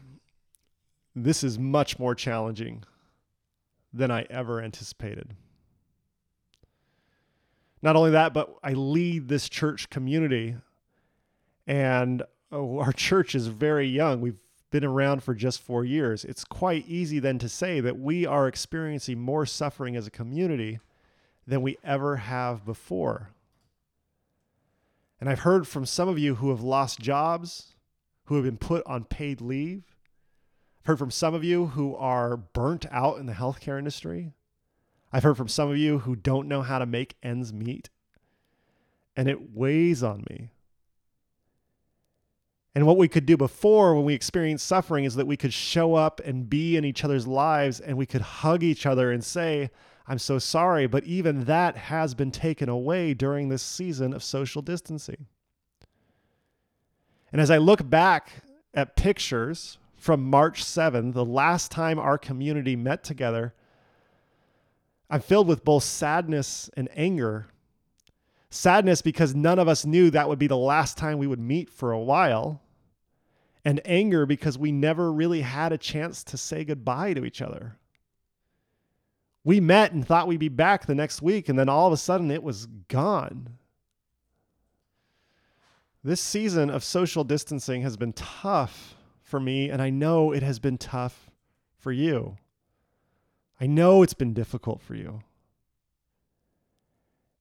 This 1.14 1.43
is 1.43 1.59
much 1.59 1.99
more 1.99 2.14
challenging 2.14 2.85
than 3.93 4.11
I 4.11 4.23
ever 4.31 4.61
anticipated. 4.61 5.35
Not 7.83 7.97
only 7.97 8.12
that, 8.12 8.33
but 8.33 8.55
I 8.62 8.73
lead 8.73 9.29
this 9.29 9.49
church 9.49 9.91
community, 9.91 10.57
and 11.67 12.23
oh, 12.52 12.79
our 12.79 12.93
church 12.93 13.35
is 13.35 13.49
very 13.49 13.88
young. 13.88 14.21
We've 14.21 14.38
been 14.73 14.85
around 14.85 15.23
for 15.23 15.35
just 15.35 15.61
four 15.61 15.85
years, 15.85 16.25
it's 16.25 16.45
quite 16.45 16.88
easy 16.88 17.21
then 17.21 17.38
to 17.38 17.49
say 17.49 17.79
that 17.79 18.00
we 18.00 18.26
are 18.26 18.49
experiencing 18.49 19.21
more 19.21 19.47
suffering 19.47 19.95
as 19.95 20.09
a 20.09 20.11
community 20.11 20.81
than 21.47 21.62
we 21.62 21.76
ever 21.85 22.17
have 22.17 22.64
before. 22.64 23.31
And 25.21 25.31
I've 25.31 25.41
heard 25.41 25.69
from 25.69 25.87
some 25.87 26.09
of 26.09 26.19
you 26.19 26.37
who 26.37 26.50
have 26.50 26.62
lost 26.62 26.99
jobs, 26.99 27.75
who 28.25 28.35
have 28.35 28.45
been 28.45 28.57
put 28.57 28.85
on 28.87 29.05
paid 29.05 29.41
leave. 29.41 29.85
I've 30.81 30.87
heard 30.87 30.99
from 30.99 31.11
some 31.12 31.35
of 31.35 31.45
you 31.45 31.67
who 31.67 31.95
are 31.95 32.37
burnt 32.37 32.87
out 32.91 33.19
in 33.19 33.26
the 33.26 33.35
healthcare 33.35 33.79
industry. 33.79 34.33
I've 35.12 35.23
heard 35.23 35.37
from 35.37 35.49
some 35.49 35.71
of 35.71 35.76
you 35.76 36.00
who 36.00 36.17
don't 36.17 36.49
know 36.49 36.62
how 36.62 36.79
to 36.79 36.87
make 36.87 37.17
ends 37.23 37.52
meet. 37.52 37.91
And 39.14 39.29
it 39.29 39.55
weighs 39.55 40.02
on 40.02 40.25
me. 40.31 40.52
And 42.75 42.87
what 42.87 42.97
we 42.97 43.09
could 43.09 43.26
do 43.26 43.37
before 43.37 43.95
when 43.95 44.05
we 44.05 44.14
experienced 44.14 44.67
suffering 44.67 45.05
is 45.05 45.14
that 45.17 45.26
we 45.26 45.37
could 45.37 45.52
show 45.52 45.95
up 45.95 46.21
and 46.25 46.49
be 46.49 46.76
in 46.76 46.85
each 46.85 47.05
other's 47.05 47.26
lives 47.26 47.81
and 47.81 47.99
we 47.99 48.07
could 48.07 48.23
hug 48.23 48.62
each 48.62 48.87
other 48.87 49.12
and 49.12 49.23
say, 49.23 49.71
I'm 50.07 50.19
so 50.19 50.38
sorry. 50.38 50.87
But 50.87 51.05
even 51.05 51.45
that 51.45 51.76
has 51.76 52.14
been 52.14 52.31
taken 52.31 52.69
away 52.71 53.12
during 53.12 53.49
this 53.49 53.62
season 53.62 54.14
of 54.14 54.23
social 54.23 54.62
distancing. 54.62 55.26
And 57.31 57.41
as 57.41 57.50
I 57.50 57.59
look 57.59 57.88
back 57.88 58.43
at 58.73 58.97
pictures 58.97 59.79
from 59.97 60.29
March 60.29 60.64
7th, 60.64 61.12
the 61.12 61.25
last 61.25 61.71
time 61.71 61.99
our 61.99 62.19
community 62.19 62.75
met 62.75 63.05
together, 63.05 63.55
I'm 65.11 65.21
filled 65.21 65.47
with 65.47 65.62
both 65.62 65.85
sadness 65.85 66.71
and 66.75 66.88
anger. 66.97 67.49
Sadness 68.49 69.02
because 69.02 69.35
none 69.35 69.59
of 69.59 69.69
us 69.69 69.85
knew 69.85 70.11
that 70.11 70.26
would 70.26 70.38
be 70.38 70.47
the 70.47 70.57
last 70.57 70.97
time 70.97 71.19
we 71.19 71.26
would 71.26 71.38
meet 71.38 71.69
for 71.69 71.93
a 71.93 72.00
while, 72.00 72.62
and 73.64 73.81
anger 73.85 74.26
because 74.26 74.59
we 74.59 74.73
never 74.73 75.12
really 75.12 75.42
had 75.42 75.73
a 75.73 75.78
chance 75.78 76.25
to 76.25 76.37
say 76.37 76.64
goodbye 76.64 77.14
to 77.14 77.25
each 77.25 77.40
other. 77.40 77.76
We 79.45 79.61
met 79.61 79.92
and 79.92 80.07
thought 80.07 80.28
we'd 80.28 80.38
be 80.38 80.49
back 80.49 80.87
the 80.87 80.95
next 80.95 81.23
week, 81.23 81.49
and 81.49 81.59
then 81.59 81.69
all 81.69 81.87
of 81.87 81.92
a 81.92 81.97
sudden 81.97 82.31
it 82.31 82.42
was 82.42 82.66
gone. 82.88 83.59
This 86.04 86.21
season 86.21 86.71
of 86.71 86.83
social 86.83 87.25
distancing 87.25 87.83
has 87.83 87.97
been 87.97 88.12
tough 88.12 88.97
for 89.23 89.38
me, 89.38 89.71
and 89.71 89.81
I 89.81 89.90
know 89.90 90.33
it 90.33 90.42
has 90.42 90.59
been 90.59 90.78
tough 90.78 91.31
for 91.78 91.92
you. 91.92 92.37
I 93.61 93.66
know 93.66 94.02
it's 94.02 94.14
been 94.14 94.35
difficult 94.35 94.83
for 94.83 94.95
you. 94.95 95.23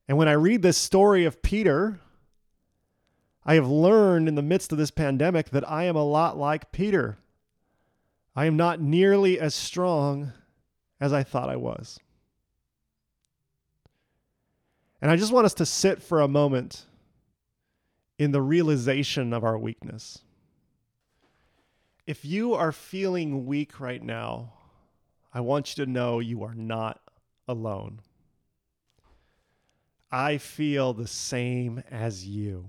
And 0.07 0.17
when 0.17 0.27
I 0.27 0.33
read 0.33 0.61
this 0.61 0.77
story 0.77 1.25
of 1.25 1.41
Peter, 1.41 1.99
I 3.45 3.55
have 3.55 3.67
learned 3.67 4.27
in 4.27 4.36
the 4.36 4.41
midst 4.41 4.71
of 4.71 4.77
this 4.77 4.91
pandemic 4.91 5.50
that 5.50 5.69
I 5.69 5.86
am 5.86 5.95
a 5.95 6.03
lot 6.03 6.38
like 6.38 6.71
Peter. 6.71 7.17
I 8.36 8.45
am 8.45 8.55
not 8.55 8.79
nearly 8.79 9.39
as 9.39 9.55
strong 9.55 10.31
as 11.00 11.12
I 11.12 11.24
thought 11.24 11.50
I 11.50 11.55
was. 11.55 12.00
And 15.01 15.10
I 15.10 15.15
just 15.15 15.31
want 15.31 15.45
us 15.45 15.55
to 15.55 15.65
sit 15.65 16.03
for 16.03 16.21
a 16.21 16.27
moment 16.27 16.86
in 18.19 18.31
the 18.31 18.41
realization 18.41 19.33
of 19.33 19.43
our 19.43 19.57
weakness. 19.57 20.19
If 22.05 22.24
you 22.24 22.53
are 22.53 22.71
feeling 22.71 23.48
weak 23.48 23.79
right 23.79 24.03
now, 24.03 24.53
I 25.33 25.41
want 25.41 25.75
you 25.75 25.86
to 25.86 25.91
know 25.91 26.19
you 26.19 26.43
are 26.43 26.53
not 26.53 27.01
alone. 27.48 28.01
I 30.12 30.38
feel 30.38 30.93
the 30.93 31.07
same 31.07 31.83
as 31.89 32.27
you. 32.27 32.67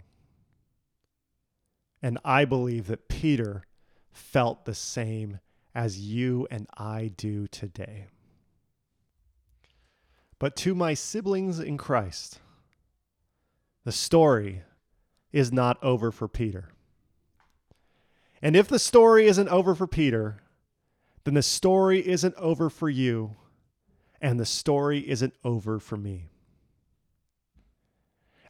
And 2.02 2.18
I 2.24 2.44
believe 2.44 2.88
that 2.88 3.08
Peter 3.08 3.62
felt 4.10 4.64
the 4.64 4.74
same 4.74 5.38
as 5.74 6.00
you 6.00 6.46
and 6.50 6.66
I 6.76 7.12
do 7.16 7.46
today. 7.46 8.08
But 10.38 10.56
to 10.56 10.74
my 10.74 10.94
siblings 10.94 11.60
in 11.60 11.78
Christ, 11.78 12.40
the 13.84 13.92
story 13.92 14.62
is 15.32 15.52
not 15.52 15.82
over 15.82 16.10
for 16.10 16.28
Peter. 16.28 16.70
And 18.42 18.56
if 18.56 18.66
the 18.66 18.80
story 18.80 19.26
isn't 19.26 19.48
over 19.48 19.74
for 19.74 19.86
Peter, 19.86 20.42
then 21.24 21.34
the 21.34 21.42
story 21.42 22.06
isn't 22.06 22.34
over 22.34 22.68
for 22.68 22.88
you, 22.88 23.36
and 24.20 24.38
the 24.38 24.44
story 24.44 25.08
isn't 25.08 25.34
over 25.44 25.78
for 25.78 25.96
me. 25.96 26.28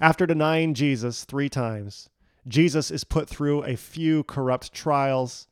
After 0.01 0.27
denying 0.27 0.73
Jesus 0.73 1.25
three 1.25 1.51
times, 1.51 2.09
Jesus 2.47 2.91
is 2.91 3.05
put 3.05 3.29
through 3.29 3.63
a 3.63 3.77
few 3.77 4.25
corrupt 4.25 4.73
trials 4.73 5.47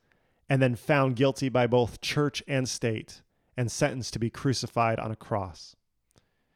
and 0.49 0.61
then 0.61 0.75
found 0.75 1.17
guilty 1.17 1.49
by 1.49 1.67
both 1.67 2.01
church 2.01 2.43
and 2.49 2.69
state 2.69 3.23
and 3.57 3.71
sentenced 3.71 4.13
to 4.15 4.19
be 4.19 4.31
crucified 4.31 4.99
on 4.99 5.11
a 5.11 5.17
cross. 5.17 5.77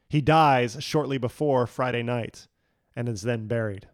He 0.09 0.21
dies 0.21 0.77
shortly 0.81 1.19
before 1.19 1.67
Friday 1.67 2.03
night 2.03 2.49
and 2.97 3.09
is 3.09 3.23
then 3.23 3.47
buried. 3.47 3.89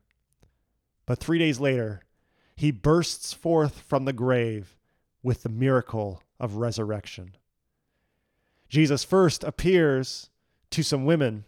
But 1.07 1.19
three 1.19 1.39
days 1.39 1.61
later, 1.61 2.03
he 2.57 2.71
bursts 2.71 3.33
forth 3.33 3.81
from 3.81 4.05
the 4.05 4.13
grave 4.13 4.77
with 5.23 5.43
the 5.43 5.49
miracle 5.49 6.23
of 6.39 6.57
resurrection. 6.57 7.37
Jesus 8.69 9.05
first 9.05 9.45
appears 9.45 10.31
to 10.71 10.83
some 10.83 11.05
women 11.05 11.45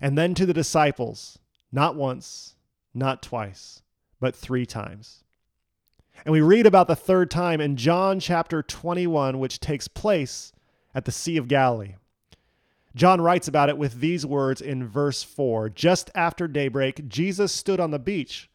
and 0.00 0.18
then 0.18 0.34
to 0.34 0.46
the 0.46 0.54
disciples, 0.54 1.38
not 1.70 1.94
once, 1.94 2.56
not 2.92 3.22
twice, 3.22 3.82
but 4.24 4.34
three 4.34 4.64
times. 4.64 5.22
And 6.24 6.32
we 6.32 6.40
read 6.40 6.64
about 6.64 6.88
the 6.88 6.96
third 6.96 7.30
time 7.30 7.60
in 7.60 7.76
John 7.76 8.18
chapter 8.18 8.62
21, 8.62 9.38
which 9.38 9.60
takes 9.60 9.86
place 9.86 10.50
at 10.94 11.04
the 11.04 11.12
Sea 11.12 11.36
of 11.36 11.46
Galilee. 11.46 11.96
John 12.96 13.20
writes 13.20 13.48
about 13.48 13.68
it 13.68 13.76
with 13.76 14.00
these 14.00 14.24
words 14.24 14.62
in 14.62 14.88
verse 14.88 15.22
4 15.22 15.68
Just 15.68 16.10
after 16.14 16.48
daybreak, 16.48 17.06
Jesus 17.06 17.52
stood 17.52 17.78
on 17.78 17.90
the 17.90 17.98
beach, 17.98 18.48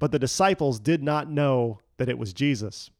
but 0.00 0.10
the 0.10 0.18
disciples 0.18 0.80
did 0.80 1.00
not 1.00 1.30
know 1.30 1.78
that 1.98 2.08
it 2.08 2.18
was 2.18 2.32
Jesus. 2.32 2.90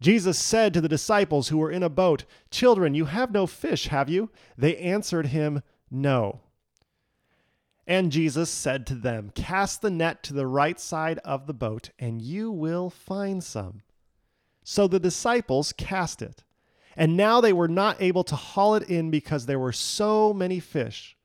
Jesus 0.00 0.38
said 0.38 0.72
to 0.74 0.80
the 0.80 0.88
disciples 0.88 1.48
who 1.48 1.58
were 1.58 1.72
in 1.72 1.82
a 1.82 1.88
boat, 1.88 2.24
Children, 2.52 2.94
you 2.94 3.06
have 3.06 3.32
no 3.32 3.48
fish, 3.48 3.88
have 3.88 4.08
you? 4.08 4.30
They 4.56 4.76
answered 4.76 5.26
him, 5.26 5.64
No. 5.90 6.42
And 7.86 8.10
Jesus 8.10 8.50
said 8.50 8.86
to 8.86 8.94
them, 8.94 9.30
Cast 9.34 9.80
the 9.80 9.90
net 9.90 10.22
to 10.24 10.34
the 10.34 10.46
right 10.46 10.80
side 10.80 11.18
of 11.24 11.46
the 11.46 11.54
boat, 11.54 11.90
and 11.98 12.20
you 12.20 12.50
will 12.50 12.90
find 12.90 13.44
some. 13.44 13.82
So 14.64 14.88
the 14.88 14.98
disciples 14.98 15.72
cast 15.72 16.20
it. 16.22 16.42
And 16.96 17.16
now 17.16 17.40
they 17.40 17.52
were 17.52 17.68
not 17.68 18.02
able 18.02 18.24
to 18.24 18.34
haul 18.34 18.74
it 18.74 18.88
in 18.88 19.10
because 19.10 19.46
there 19.46 19.58
were 19.58 19.72
so 19.72 20.34
many 20.34 20.58
fish. 20.58 21.16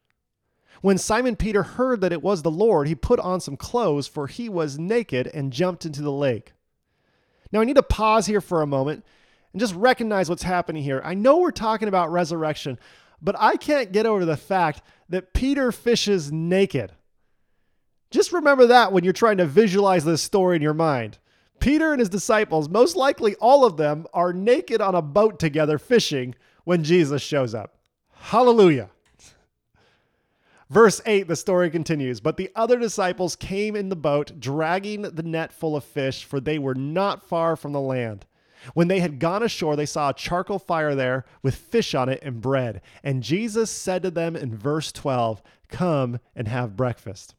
When 0.82 0.98
Simon 0.98 1.36
Peter 1.36 1.64
heard 1.64 2.02
that 2.02 2.12
it 2.12 2.22
was 2.22 2.42
the 2.42 2.52
Lord, 2.52 2.88
he 2.88 2.96
put 2.96 3.20
on 3.20 3.40
some 3.40 3.58
clothes, 3.58 4.08
for 4.08 4.28
he 4.28 4.50
was 4.50 4.78
naked, 4.78 5.28
and 5.34 5.54
jumped 5.54 5.86
into 5.86 6.02
the 6.02 6.12
lake. 6.12 6.54
Now, 7.52 7.62
I 7.62 7.66
need 7.66 7.76
to 7.76 7.84
pause 7.84 8.28
here 8.28 8.42
for 8.42 8.62
a 8.62 8.68
moment 8.68 9.06
and 9.54 9.60
just 9.60 9.76
recognize 9.76 10.30
what's 10.30 10.44
happening 10.44 10.84
here. 10.84 11.02
I 11.04 11.14
know 11.14 11.38
we're 11.38 11.52
talking 11.52 11.88
about 11.88 12.12
resurrection, 12.12 12.80
but 13.22 13.36
I 13.40 13.56
can't 13.56 13.92
get 13.92 14.06
over 14.06 14.26
the 14.26 14.38
fact 14.38 14.82
that 15.10 15.34
Peter 15.34 15.72
fishes 15.72 16.32
naked. 16.32 16.92
Just 18.10 18.34
remember 18.34 18.68
that 18.68 18.92
when 18.92 19.04
you're 19.04 19.14
trying 19.14 19.38
to 19.38 19.46
visualize 19.46 20.04
this 20.04 20.22
story 20.22 20.56
in 20.58 20.62
your 20.62 20.74
mind. 20.74 21.18
Peter 21.60 21.92
and 21.92 22.00
his 22.00 22.10
disciples, 22.10 22.68
most 22.68 22.96
likely 22.96 23.36
all 23.36 23.64
of 23.64 23.78
them, 23.78 24.08
are 24.14 24.34
naked 24.34 24.82
on 24.82 24.96
a 24.96 25.02
boat 25.02 25.40
together 25.40 25.78
fishing 25.78 26.36
when 26.64 26.84
Jesus 26.84 27.22
shows 27.22 27.54
up. 27.54 27.78
Hallelujah. 28.14 28.90
Verse 30.70 31.02
8, 31.06 31.28
the 31.28 31.36
story 31.36 31.70
continues. 31.70 32.20
But 32.20 32.38
the 32.38 32.50
other 32.56 32.80
disciples 32.80 33.36
came 33.36 33.76
in 33.76 33.90
the 33.90 33.96
boat, 33.96 34.40
dragging 34.40 35.02
the 35.02 35.24
net 35.24 35.52
full 35.52 35.76
of 35.76 35.84
fish, 35.84 36.24
for 36.24 36.40
they 36.40 36.58
were 36.58 36.76
not 36.76 37.28
far 37.28 37.56
from 37.56 37.74
the 37.74 37.82
land. 37.82 38.26
When 38.74 38.88
they 38.88 39.00
had 39.00 39.20
gone 39.20 39.44
ashore, 39.44 39.76
they 39.76 39.86
saw 39.86 40.10
a 40.10 40.14
charcoal 40.14 40.60
fire 40.60 40.96
there 40.96 41.26
with 41.42 41.56
fish 41.56 41.96
on 41.96 42.10
it 42.10 42.20
and 42.22 42.42
bread. 42.42 42.82
And 43.04 43.24
Jesus 43.24 43.72
said 43.72 44.04
to 44.04 44.12
them 44.12 44.36
in 44.36 44.56
verse 44.56 44.92
12, 44.92 45.42
Come 45.70 46.20
and 46.36 46.48
have 46.48 46.76
breakfast. 46.76 47.36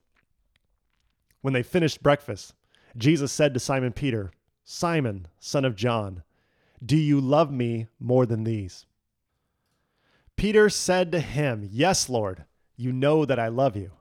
When 1.41 1.55
they 1.55 1.63
finished 1.63 2.03
breakfast, 2.03 2.55
Jesus 2.97 3.33
said 3.33 3.55
to 3.55 3.61
Simon 3.61 3.93
Peter, 3.93 4.33
Simon, 4.65 5.29
son 5.39 5.65
of 5.65 5.77
John, 5.77 6.23
do 6.85 6.97
you 6.97 7.21
love 7.21 7.53
me 7.53 7.87
more 8.01 8.27
than 8.27 8.43
these? 8.43 8.87
Peter 10.37 10.69
said 10.69 11.13
to 11.13 11.21
him, 11.21 11.69
Yes, 11.71 12.09
Lord. 12.09 12.45
You 12.77 12.93
know 12.93 13.25
that 13.25 13.39
I 13.39 13.49
love 13.49 13.77
you. 13.77 13.93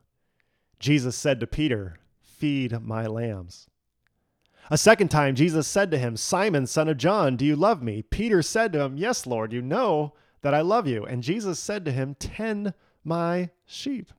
Jesus 0.80 1.16
said 1.16 1.40
to 1.40 1.48
Peter, 1.48 1.98
Feed 2.20 2.82
my 2.82 3.06
lambs. 3.06 3.68
A 4.72 4.78
second 4.78 5.10
time, 5.10 5.36
Jesus 5.36 5.68
said 5.68 5.92
to 5.92 5.98
him, 5.98 6.16
Simon, 6.16 6.66
son 6.66 6.88
of 6.88 6.96
John, 6.96 7.36
do 7.36 7.44
you 7.44 7.58
love 7.58 7.84
me? 7.84 8.04
Peter 8.04 8.42
said 8.42 8.72
to 8.72 8.80
him, 8.80 8.96
Yes, 8.96 9.28
Lord, 9.28 9.52
you 9.52 9.62
know 9.62 10.14
that 10.44 10.54
I 10.54 10.62
love 10.62 10.88
you. 10.88 11.04
And 11.04 11.22
Jesus 11.22 11.60
said 11.60 11.84
to 11.84 11.92
him, 11.92 12.16
Tend 12.16 12.74
my 13.04 13.50
sheep. 13.66 14.14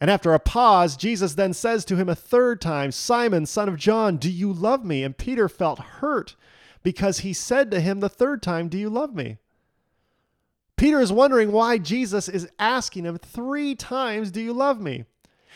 And 0.00 0.08
after 0.08 0.32
a 0.32 0.38
pause, 0.38 0.96
Jesus 0.96 1.34
then 1.34 1.52
says 1.52 1.84
to 1.86 1.96
him 1.96 2.08
a 2.08 2.14
third 2.14 2.60
time, 2.60 2.92
Simon, 2.92 3.44
son 3.44 3.68
of 3.68 3.76
John, 3.76 4.18
do 4.18 4.30
you 4.30 4.52
love 4.52 4.84
me? 4.84 5.02
And 5.02 5.18
Peter 5.18 5.48
felt 5.48 5.80
hurt 5.80 6.36
because 6.84 7.18
he 7.18 7.32
said 7.32 7.72
to 7.72 7.80
him 7.80 7.98
the 7.98 8.08
third 8.08 8.40
time, 8.40 8.68
Do 8.68 8.78
you 8.78 8.88
love 8.88 9.16
me? 9.16 9.38
Peter 10.76 11.00
is 11.00 11.10
wondering 11.10 11.50
why 11.50 11.78
Jesus 11.78 12.28
is 12.28 12.48
asking 12.60 13.04
him 13.04 13.18
three 13.18 13.74
times, 13.74 14.30
Do 14.30 14.40
you 14.40 14.52
love 14.52 14.80
me? 14.80 15.06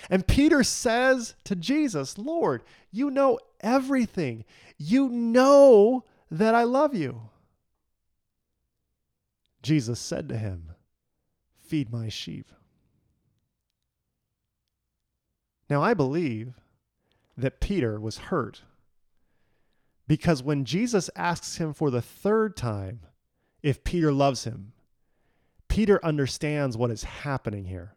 And 0.08 0.26
Peter 0.26 0.62
says 0.62 1.34
to 1.44 1.54
Jesus, 1.54 2.16
Lord, 2.16 2.62
you 2.90 3.10
know 3.10 3.38
everything. 3.60 4.44
You 4.78 5.08
know 5.08 6.04
that 6.30 6.54
I 6.54 6.62
love 6.62 6.94
you. 6.94 7.22
Jesus 9.62 10.00
said 10.00 10.28
to 10.28 10.38
him, 10.38 10.72
Feed 11.60 11.92
my 11.92 12.08
sheep. 12.08 12.50
Now, 15.68 15.82
I 15.82 15.94
believe 15.94 16.54
that 17.36 17.60
Peter 17.60 18.00
was 18.00 18.18
hurt 18.18 18.62
because 20.08 20.42
when 20.42 20.64
Jesus 20.64 21.08
asks 21.14 21.58
him 21.58 21.72
for 21.72 21.90
the 21.90 22.02
third 22.02 22.56
time 22.56 23.00
if 23.62 23.84
Peter 23.84 24.12
loves 24.12 24.42
him, 24.42 24.72
Peter 25.68 26.04
understands 26.04 26.76
what 26.76 26.90
is 26.90 27.04
happening 27.04 27.66
here. 27.66 27.94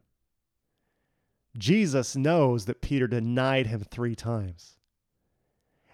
Jesus 1.57 2.15
knows 2.15 2.65
that 2.65 2.81
Peter 2.81 3.07
denied 3.07 3.67
him 3.67 3.81
three 3.81 4.15
times. 4.15 4.77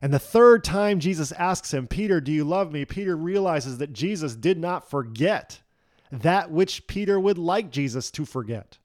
And 0.02 0.14
the 0.14 0.20
third 0.20 0.64
time 0.64 1.00
Jesus 1.00 1.32
asks 1.34 1.74
him, 1.74 1.88
Peter, 1.88 2.22
do 2.22 2.32
you 2.32 2.46
love 2.46 2.72
me? 2.72 2.86
Peter 2.86 3.18
realizes 3.18 3.80
that 3.80 3.92
Jesus 3.92 4.36
did 4.36 4.58
not 4.58 4.90
forget 4.90 5.62
that 6.12 6.50
which 6.52 6.88
Peter 6.88 7.20
would 7.20 7.38
like 7.38 7.70
Jesus 7.70 8.10
to 8.12 8.26
forget. 8.26 8.78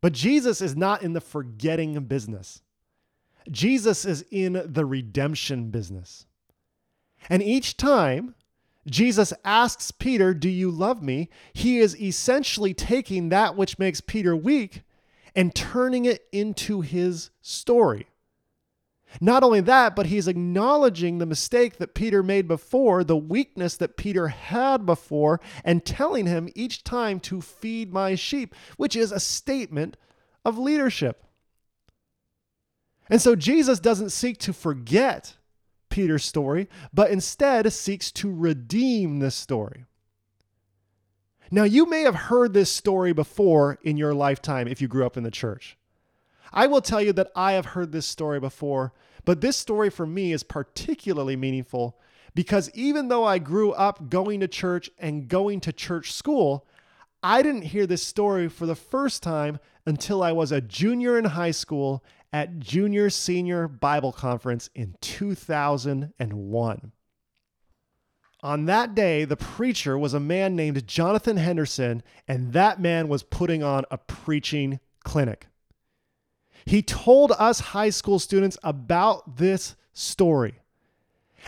But 0.00 0.12
Jesus 0.12 0.60
is 0.60 0.76
not 0.76 1.02
in 1.02 1.12
the 1.12 1.20
forgetting 1.20 1.98
business. 2.04 2.60
Jesus 3.50 4.04
is 4.04 4.24
in 4.30 4.60
the 4.66 4.84
redemption 4.84 5.70
business. 5.70 6.26
And 7.30 7.42
each 7.42 7.76
time 7.76 8.34
Jesus 8.86 9.32
asks 9.44 9.90
Peter, 9.90 10.34
Do 10.34 10.48
you 10.48 10.70
love 10.70 11.02
me? 11.02 11.28
he 11.52 11.78
is 11.78 12.00
essentially 12.00 12.74
taking 12.74 13.28
that 13.28 13.56
which 13.56 13.78
makes 13.78 14.00
Peter 14.00 14.36
weak 14.36 14.82
and 15.34 15.54
turning 15.54 16.04
it 16.04 16.26
into 16.32 16.80
his 16.80 17.30
story. 17.40 18.06
Not 19.20 19.42
only 19.44 19.60
that, 19.60 19.94
but 19.94 20.06
he's 20.06 20.28
acknowledging 20.28 21.18
the 21.18 21.26
mistake 21.26 21.78
that 21.78 21.94
Peter 21.94 22.22
made 22.22 22.48
before, 22.48 23.04
the 23.04 23.16
weakness 23.16 23.76
that 23.76 23.96
Peter 23.96 24.28
had 24.28 24.84
before, 24.84 25.40
and 25.64 25.84
telling 25.84 26.26
him 26.26 26.48
each 26.54 26.82
time 26.82 27.20
to 27.20 27.40
feed 27.40 27.92
my 27.92 28.16
sheep, 28.16 28.54
which 28.76 28.96
is 28.96 29.12
a 29.12 29.20
statement 29.20 29.96
of 30.44 30.58
leadership. 30.58 31.24
And 33.08 33.20
so 33.20 33.36
Jesus 33.36 33.78
doesn't 33.78 34.10
seek 34.10 34.38
to 34.38 34.52
forget 34.52 35.36
Peter's 35.94 36.24
story, 36.24 36.68
but 36.92 37.12
instead 37.12 37.72
seeks 37.72 38.10
to 38.10 38.34
redeem 38.34 39.20
this 39.20 39.36
story. 39.36 39.84
Now, 41.52 41.62
you 41.62 41.86
may 41.86 42.02
have 42.02 42.16
heard 42.16 42.52
this 42.52 42.68
story 42.68 43.12
before 43.12 43.78
in 43.84 43.96
your 43.96 44.12
lifetime 44.12 44.66
if 44.66 44.82
you 44.82 44.88
grew 44.88 45.06
up 45.06 45.16
in 45.16 45.22
the 45.22 45.30
church. 45.30 45.78
I 46.52 46.66
will 46.66 46.80
tell 46.80 47.00
you 47.00 47.12
that 47.12 47.30
I 47.36 47.52
have 47.52 47.66
heard 47.66 47.92
this 47.92 48.06
story 48.06 48.40
before, 48.40 48.92
but 49.24 49.40
this 49.40 49.56
story 49.56 49.88
for 49.88 50.04
me 50.04 50.32
is 50.32 50.42
particularly 50.42 51.36
meaningful 51.36 51.96
because 52.34 52.72
even 52.74 53.06
though 53.06 53.24
I 53.24 53.38
grew 53.38 53.70
up 53.70 54.10
going 54.10 54.40
to 54.40 54.48
church 54.48 54.90
and 54.98 55.28
going 55.28 55.60
to 55.60 55.72
church 55.72 56.12
school, 56.12 56.66
I 57.22 57.40
didn't 57.40 57.62
hear 57.62 57.86
this 57.86 58.02
story 58.02 58.48
for 58.48 58.66
the 58.66 58.74
first 58.74 59.22
time 59.22 59.60
until 59.86 60.24
I 60.24 60.32
was 60.32 60.50
a 60.50 60.60
junior 60.60 61.16
in 61.16 61.26
high 61.26 61.52
school 61.52 62.02
at 62.34 62.58
Junior 62.58 63.10
Senior 63.10 63.68
Bible 63.68 64.10
Conference 64.10 64.68
in 64.74 64.96
2001. 65.00 66.92
On 68.42 68.64
that 68.64 68.94
day, 68.96 69.24
the 69.24 69.36
preacher 69.36 69.96
was 69.96 70.14
a 70.14 70.20
man 70.20 70.56
named 70.56 70.84
Jonathan 70.84 71.36
Henderson, 71.36 72.02
and 72.26 72.52
that 72.52 72.80
man 72.80 73.06
was 73.06 73.22
putting 73.22 73.62
on 73.62 73.84
a 73.88 73.98
preaching 73.98 74.80
clinic. 75.04 75.46
He 76.64 76.82
told 76.82 77.30
us 77.38 77.60
high 77.60 77.90
school 77.90 78.18
students 78.18 78.58
about 78.64 79.36
this 79.36 79.76
story. 79.92 80.54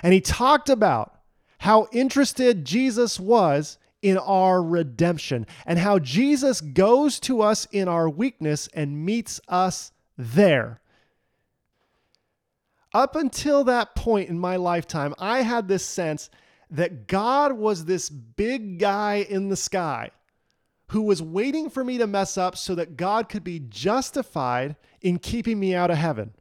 And 0.04 0.12
he 0.14 0.20
talked 0.20 0.68
about 0.68 1.18
how 1.58 1.88
interested 1.90 2.64
Jesus 2.64 3.18
was 3.18 3.76
in 4.02 4.18
our 4.18 4.62
redemption 4.62 5.48
and 5.66 5.80
how 5.80 5.98
Jesus 5.98 6.60
goes 6.60 7.18
to 7.20 7.42
us 7.42 7.66
in 7.72 7.88
our 7.88 8.08
weakness 8.08 8.68
and 8.72 9.04
meets 9.04 9.40
us 9.48 9.90
there. 10.16 10.80
Up 12.94 13.16
until 13.16 13.64
that 13.64 13.94
point 13.94 14.28
in 14.28 14.38
my 14.38 14.56
lifetime, 14.56 15.14
I 15.18 15.42
had 15.42 15.68
this 15.68 15.84
sense 15.84 16.30
that 16.70 17.06
God 17.06 17.52
was 17.52 17.84
this 17.84 18.08
big 18.08 18.78
guy 18.78 19.26
in 19.28 19.48
the 19.48 19.56
sky 19.56 20.10
who 20.88 21.02
was 21.02 21.22
waiting 21.22 21.68
for 21.68 21.84
me 21.84 21.98
to 21.98 22.06
mess 22.06 22.38
up 22.38 22.56
so 22.56 22.74
that 22.74 22.96
God 22.96 23.28
could 23.28 23.44
be 23.44 23.60
justified 23.60 24.76
in 25.00 25.18
keeping 25.18 25.58
me 25.58 25.74
out 25.74 25.90
of 25.90 25.98
heaven. 25.98 26.32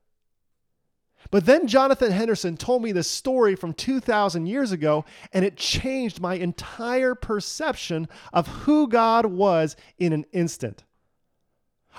But 1.32 1.46
then 1.46 1.68
Jonathan 1.68 2.12
Henderson 2.12 2.56
told 2.56 2.84
me 2.84 2.92
this 2.92 3.10
story 3.10 3.56
from 3.56 3.74
2,000 3.74 4.46
years 4.46 4.72
ago, 4.72 5.06
and 5.34 5.44
it 5.44 5.58
changed 5.58 6.22
my 6.22 6.36
entire 6.36 7.16
perception 7.16 8.08
of 8.32 8.48
who 8.48 8.88
God 8.88 9.26
was 9.26 9.76
in 9.98 10.14
an 10.14 10.26
instant. 10.32 10.84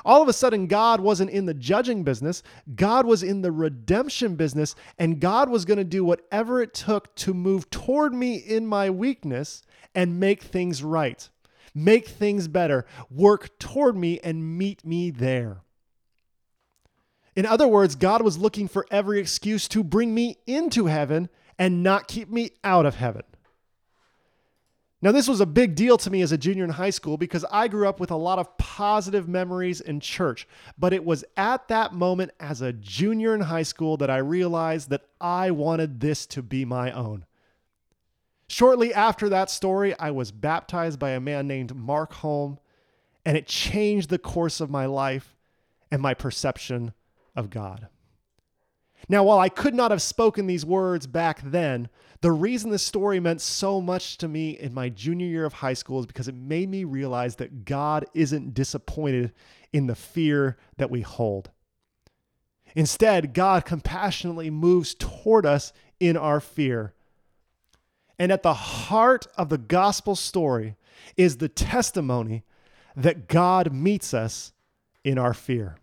All 0.04 0.22
of 0.22 0.28
a 0.28 0.32
sudden, 0.32 0.66
God 0.66 1.00
wasn't 1.00 1.30
in 1.30 1.46
the 1.46 1.54
judging 1.54 2.04
business. 2.04 2.42
God 2.74 3.06
was 3.06 3.22
in 3.22 3.42
the 3.42 3.52
redemption 3.52 4.36
business, 4.36 4.74
and 4.98 5.20
God 5.20 5.48
was 5.48 5.64
going 5.64 5.78
to 5.78 5.84
do 5.84 6.04
whatever 6.04 6.60
it 6.60 6.74
took 6.74 7.14
to 7.16 7.34
move 7.34 7.70
toward 7.70 8.14
me 8.14 8.36
in 8.36 8.66
my 8.66 8.90
weakness 8.90 9.62
and 9.94 10.20
make 10.20 10.42
things 10.42 10.82
right 10.82 11.28
make 11.76 12.08
things 12.08 12.48
better, 12.48 12.86
work 13.10 13.58
toward 13.58 13.96
me, 13.96 14.18
and 14.24 14.58
meet 14.58 14.84
me 14.84 15.10
there. 15.10 15.58
In 17.36 17.44
other 17.44 17.68
words, 17.68 17.94
God 17.94 18.22
was 18.22 18.38
looking 18.38 18.66
for 18.66 18.86
every 18.90 19.20
excuse 19.20 19.68
to 19.68 19.84
bring 19.84 20.14
me 20.14 20.38
into 20.46 20.86
heaven 20.86 21.28
and 21.58 21.82
not 21.82 22.08
keep 22.08 22.30
me 22.30 22.50
out 22.64 22.86
of 22.86 22.96
heaven. 22.96 23.22
Now, 25.02 25.12
this 25.12 25.28
was 25.28 25.42
a 25.42 25.46
big 25.46 25.74
deal 25.74 25.98
to 25.98 26.10
me 26.10 26.22
as 26.22 26.32
a 26.32 26.38
junior 26.38 26.64
in 26.64 26.70
high 26.70 26.90
school 26.90 27.18
because 27.18 27.44
I 27.50 27.68
grew 27.68 27.86
up 27.86 28.00
with 28.00 28.10
a 28.10 28.16
lot 28.16 28.38
of 28.38 28.56
positive 28.56 29.28
memories 29.28 29.82
in 29.82 30.00
church. 30.00 30.48
But 30.78 30.94
it 30.94 31.04
was 31.04 31.24
at 31.36 31.68
that 31.68 31.92
moment 31.92 32.30
as 32.40 32.62
a 32.62 32.72
junior 32.72 33.34
in 33.34 33.42
high 33.42 33.62
school 33.62 33.98
that 33.98 34.10
I 34.10 34.16
realized 34.16 34.88
that 34.90 35.06
I 35.20 35.50
wanted 35.50 36.00
this 36.00 36.24
to 36.26 36.42
be 36.42 36.64
my 36.64 36.90
own. 36.92 37.26
Shortly 38.48 38.94
after 38.94 39.28
that 39.28 39.50
story, 39.50 39.94
I 39.98 40.12
was 40.12 40.32
baptized 40.32 40.98
by 40.98 41.10
a 41.10 41.20
man 41.20 41.46
named 41.46 41.74
Mark 41.74 42.14
Holm, 42.14 42.58
and 43.24 43.36
it 43.36 43.46
changed 43.46 44.08
the 44.08 44.18
course 44.18 44.60
of 44.60 44.70
my 44.70 44.86
life 44.86 45.36
and 45.90 46.00
my 46.00 46.14
perception 46.14 46.94
of 47.34 47.50
God. 47.50 47.88
Now, 49.08 49.24
while 49.24 49.38
I 49.38 49.48
could 49.48 49.74
not 49.74 49.90
have 49.90 50.02
spoken 50.02 50.46
these 50.46 50.64
words 50.64 51.06
back 51.06 51.40
then, 51.42 51.88
the 52.22 52.32
reason 52.32 52.70
this 52.70 52.82
story 52.82 53.20
meant 53.20 53.40
so 53.40 53.80
much 53.80 54.18
to 54.18 54.28
me 54.28 54.50
in 54.58 54.74
my 54.74 54.88
junior 54.88 55.26
year 55.26 55.44
of 55.44 55.52
high 55.52 55.74
school 55.74 56.00
is 56.00 56.06
because 56.06 56.28
it 56.28 56.34
made 56.34 56.68
me 56.68 56.84
realize 56.84 57.36
that 57.36 57.64
God 57.64 58.06
isn't 58.14 58.54
disappointed 58.54 59.32
in 59.72 59.86
the 59.86 59.94
fear 59.94 60.56
that 60.78 60.90
we 60.90 61.02
hold. 61.02 61.50
Instead, 62.74 63.32
God 63.34 63.64
compassionately 63.64 64.50
moves 64.50 64.94
toward 64.94 65.46
us 65.46 65.72
in 66.00 66.16
our 66.16 66.40
fear 66.40 66.94
and 68.18 68.32
at 68.32 68.42
the 68.42 68.54
heart 68.54 69.26
of 69.36 69.48
the 69.48 69.58
gospel 69.58 70.16
story 70.16 70.76
is 71.16 71.36
the 71.36 71.48
testimony 71.48 72.44
that 72.94 73.28
God 73.28 73.72
meets 73.72 74.14
us 74.14 74.52
in 75.04 75.18
our 75.18 75.34
fear. 75.34 75.76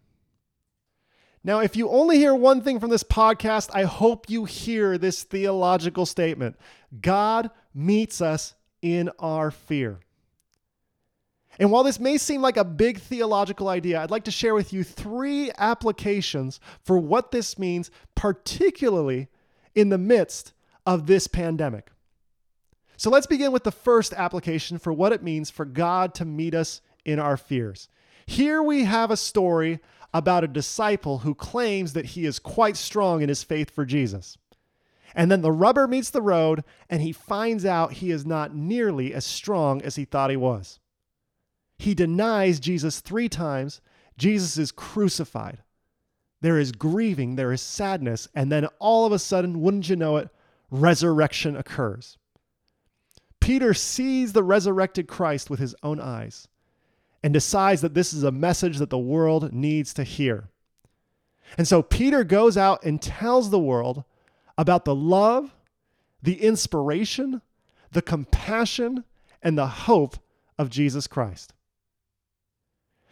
Now, 1.44 1.60
if 1.60 1.76
you 1.76 1.90
only 1.90 2.18
hear 2.18 2.34
one 2.34 2.62
thing 2.62 2.80
from 2.80 2.90
this 2.90 3.04
podcast, 3.04 3.70
I 3.74 3.84
hope 3.84 4.30
you 4.30 4.46
hear 4.46 4.98
this 4.98 5.24
theological 5.24 6.06
statement 6.06 6.56
God 7.02 7.52
meets 7.74 8.22
us 8.22 8.56
in 8.82 9.10
our 9.20 9.52
fear. 9.52 10.00
And 11.60 11.70
while 11.70 11.84
this 11.84 12.00
may 12.00 12.18
seem 12.18 12.42
like 12.42 12.58
a 12.58 12.64
big 12.64 13.00
theological 13.00 13.68
idea, 13.68 14.02
I'd 14.02 14.10
like 14.10 14.24
to 14.24 14.32
share 14.32 14.56
with 14.56 14.74
you 14.74 14.84
three 14.84 15.52
applications 15.58 16.60
for 16.82 16.98
what 16.98 17.32
this 17.32 17.60
means, 17.60 17.92
particularly 18.16 19.28
in 19.76 19.90
the 19.90 19.98
midst 19.98 20.54
of 20.86 21.06
this 21.06 21.28
pandemic. 21.28 21.92
So 22.98 23.10
let's 23.10 23.28
begin 23.28 23.52
with 23.52 23.64
the 23.64 23.72
first 23.72 24.14
application 24.14 24.78
for 24.78 24.94
what 24.94 25.12
it 25.12 25.22
means 25.22 25.50
for 25.50 25.66
God 25.66 26.16
to 26.16 26.26
meet 26.26 26.56
us 26.56 26.82
in 27.06 27.20
our 27.20 27.38
fears. 27.38 27.90
Here 28.26 28.64
we 28.64 28.86
have 28.86 29.12
a 29.12 29.18
story 29.18 29.80
about 30.14 30.44
a 30.44 30.48
disciple 30.48 31.20
who 31.20 31.34
claims 31.34 31.94
that 31.94 32.08
he 32.08 32.26
is 32.26 32.40
quite 32.40 32.78
strong 32.78 33.22
in 33.22 33.30
his 33.30 33.44
faith 33.44 33.70
for 33.72 33.86
Jesus. 33.86 34.38
And 35.16 35.32
then 35.32 35.42
the 35.42 35.52
rubber 35.52 35.88
meets 35.88 36.10
the 36.10 36.22
road, 36.22 36.64
and 36.90 37.02
he 37.02 37.12
finds 37.12 37.66
out 37.66 37.94
he 37.94 38.12
is 38.12 38.26
not 38.26 38.56
nearly 38.56 39.14
as 39.14 39.26
strong 39.26 39.82
as 39.82 39.96
he 39.96 40.06
thought 40.06 40.30
he 40.30 40.38
was. 40.38 40.80
He 41.78 41.94
denies 41.94 42.60
Jesus 42.60 43.00
three 43.00 43.30
times. 43.30 43.82
Jesus 44.18 44.58
is 44.58 44.72
crucified. 44.72 45.60
There 46.42 46.60
is 46.60 46.72
grieving, 46.72 47.36
there 47.36 47.52
is 47.52 47.62
sadness, 47.62 48.28
and 48.36 48.52
then 48.52 48.68
all 48.80 49.06
of 49.06 49.12
a 49.12 49.20
sudden, 49.20 49.62
wouldn't 49.62 49.90
you 49.90 49.96
know 49.96 50.18
it, 50.18 50.30
resurrection 50.70 51.56
occurs. 51.56 52.18
Peter 53.40 53.74
sees 53.74 54.34
the 54.34 54.44
resurrected 54.44 55.08
Christ 55.08 55.50
with 55.50 55.60
his 55.60 55.76
own 55.84 56.00
eyes 56.00 56.48
and 57.24 57.34
decides 57.34 57.82
that 57.82 57.94
this 57.94 58.14
is 58.14 58.24
a 58.24 58.32
message 58.32 58.78
that 58.78 58.90
the 58.90 58.98
world 58.98 59.54
needs 59.54 59.94
to 59.94 60.04
hear. 60.04 60.50
And 61.58 61.68
so 61.68 61.82
Peter 61.82 62.24
goes 62.24 62.58
out 62.58 62.84
and 62.84 63.02
tells 63.02 63.50
the 63.50 63.60
world 63.60 64.04
about 64.58 64.86
the 64.86 64.96
love, 64.96 65.56
the 66.22 66.42
inspiration, 66.42 67.42
the 67.92 68.02
compassion, 68.02 69.06
and 69.42 69.58
the 69.58 69.68
hope 69.68 70.18
of 70.58 70.70
Jesus 70.70 71.08
Christ. 71.08 71.54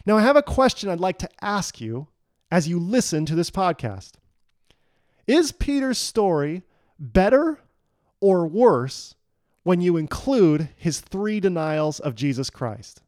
Now, 0.05 0.17
I 0.17 0.21
have 0.21 0.35
a 0.35 0.43
question 0.43 0.89
I'd 0.89 0.99
like 0.99 1.19
to 1.19 1.29
ask 1.41 1.79
you 1.79 2.07
as 2.49 2.67
you 2.67 2.79
listen 2.79 3.25
to 3.27 3.35
this 3.35 3.51
podcast. 3.51 4.13
Is 5.27 5.51
Peter's 5.51 5.99
story 5.99 6.63
better 6.99 7.59
or 8.19 8.47
worse 8.47 9.15
when 9.63 9.79
you 9.79 9.97
include 9.97 10.69
his 10.75 10.99
three 10.99 11.39
denials 11.39 11.99
of 11.99 12.15
Jesus 12.15 12.49
Christ? 12.49 13.01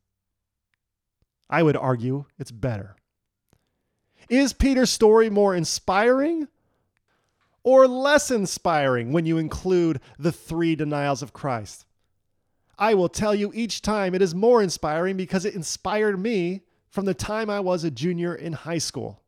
I 1.50 1.64
would 1.64 1.78
argue 1.78 2.26
it's 2.40 2.52
better. 2.52 2.96
Is 4.30 4.54
Peter's 4.54 4.90
story 4.90 5.30
more 5.30 5.56
inspiring 5.56 6.48
or 7.64 7.88
less 7.88 8.32
inspiring 8.32 9.12
when 9.12 9.26
you 9.26 9.38
include 9.38 10.00
the 10.18 10.32
three 10.32 10.76
denials 10.76 11.22
of 11.22 11.34
Christ? 11.34 11.86
I 12.78 12.94
will 12.96 13.10
tell 13.10 13.36
you 13.36 13.52
each 13.54 13.82
time 13.82 14.16
it 14.16 14.22
is 14.22 14.34
more 14.34 14.62
inspiring 14.62 15.18
because 15.18 15.46
it 15.46 15.56
inspired 15.56 16.20
me 16.20 16.62
from 16.90 17.06
the 17.06 17.14
time 17.14 17.50
I 17.50 17.60
was 17.60 17.84
a 17.84 17.92
junior 17.92 18.34
in 18.34 18.54
high 18.54 18.78
school. 18.78 19.22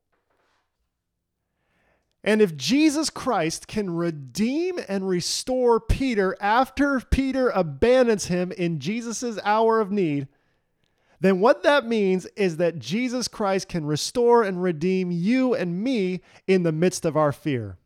And 2.23 2.41
if 2.41 2.58
Jesus 2.58 3.12
Christ 3.12 3.67
can 3.67 3.95
redeem 3.95 4.80
and 4.88 5.08
restore 5.08 5.80
Peter 5.80 6.36
after 6.41 6.99
Peter 6.99 7.49
abandons 7.49 8.25
him 8.25 8.51
in 8.51 8.80
Jesus' 8.80 9.38
hour 9.43 9.80
of 9.80 9.91
need, 9.91 10.28
then 11.19 11.39
what 11.39 11.63
that 11.63 11.86
means 11.86 12.25
is 12.36 12.58
that 12.58 12.80
Jesus 12.80 13.28
Christ 13.28 13.69
can 13.69 13.86
restore 13.86 14.43
and 14.43 14.62
redeem 14.62 15.12
you 15.12 15.54
and 15.56 15.84
me 15.84 16.21
in 16.47 16.63
the 16.63 16.71
midst 16.71 17.06
of 17.06 17.15
our 17.15 17.32
fear. 17.32 17.78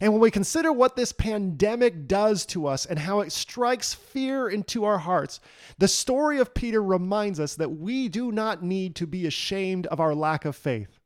And 0.00 0.12
when 0.12 0.20
we 0.20 0.30
consider 0.30 0.72
what 0.72 0.96
this 0.96 1.12
pandemic 1.12 2.08
does 2.08 2.46
to 2.46 2.66
us 2.66 2.84
and 2.84 2.98
how 2.98 3.20
it 3.20 3.30
strikes 3.30 3.94
fear 3.94 4.48
into 4.48 4.84
our 4.84 4.98
hearts, 4.98 5.40
the 5.78 5.86
story 5.86 6.40
of 6.40 6.52
Peter 6.52 6.82
reminds 6.82 7.38
us 7.38 7.54
that 7.56 7.78
we 7.78 8.08
do 8.08 8.32
not 8.32 8.62
need 8.62 8.96
to 8.96 9.06
be 9.06 9.26
ashamed 9.26 9.86
of 9.86 10.00
our 10.00 10.14
lack 10.14 10.44
of 10.44 10.56
faith. 10.56 10.98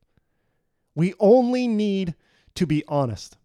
We 0.95 1.15
only 1.21 1.69
need 1.69 2.15
to 2.55 2.67
be 2.67 2.83
honest. 2.89 3.37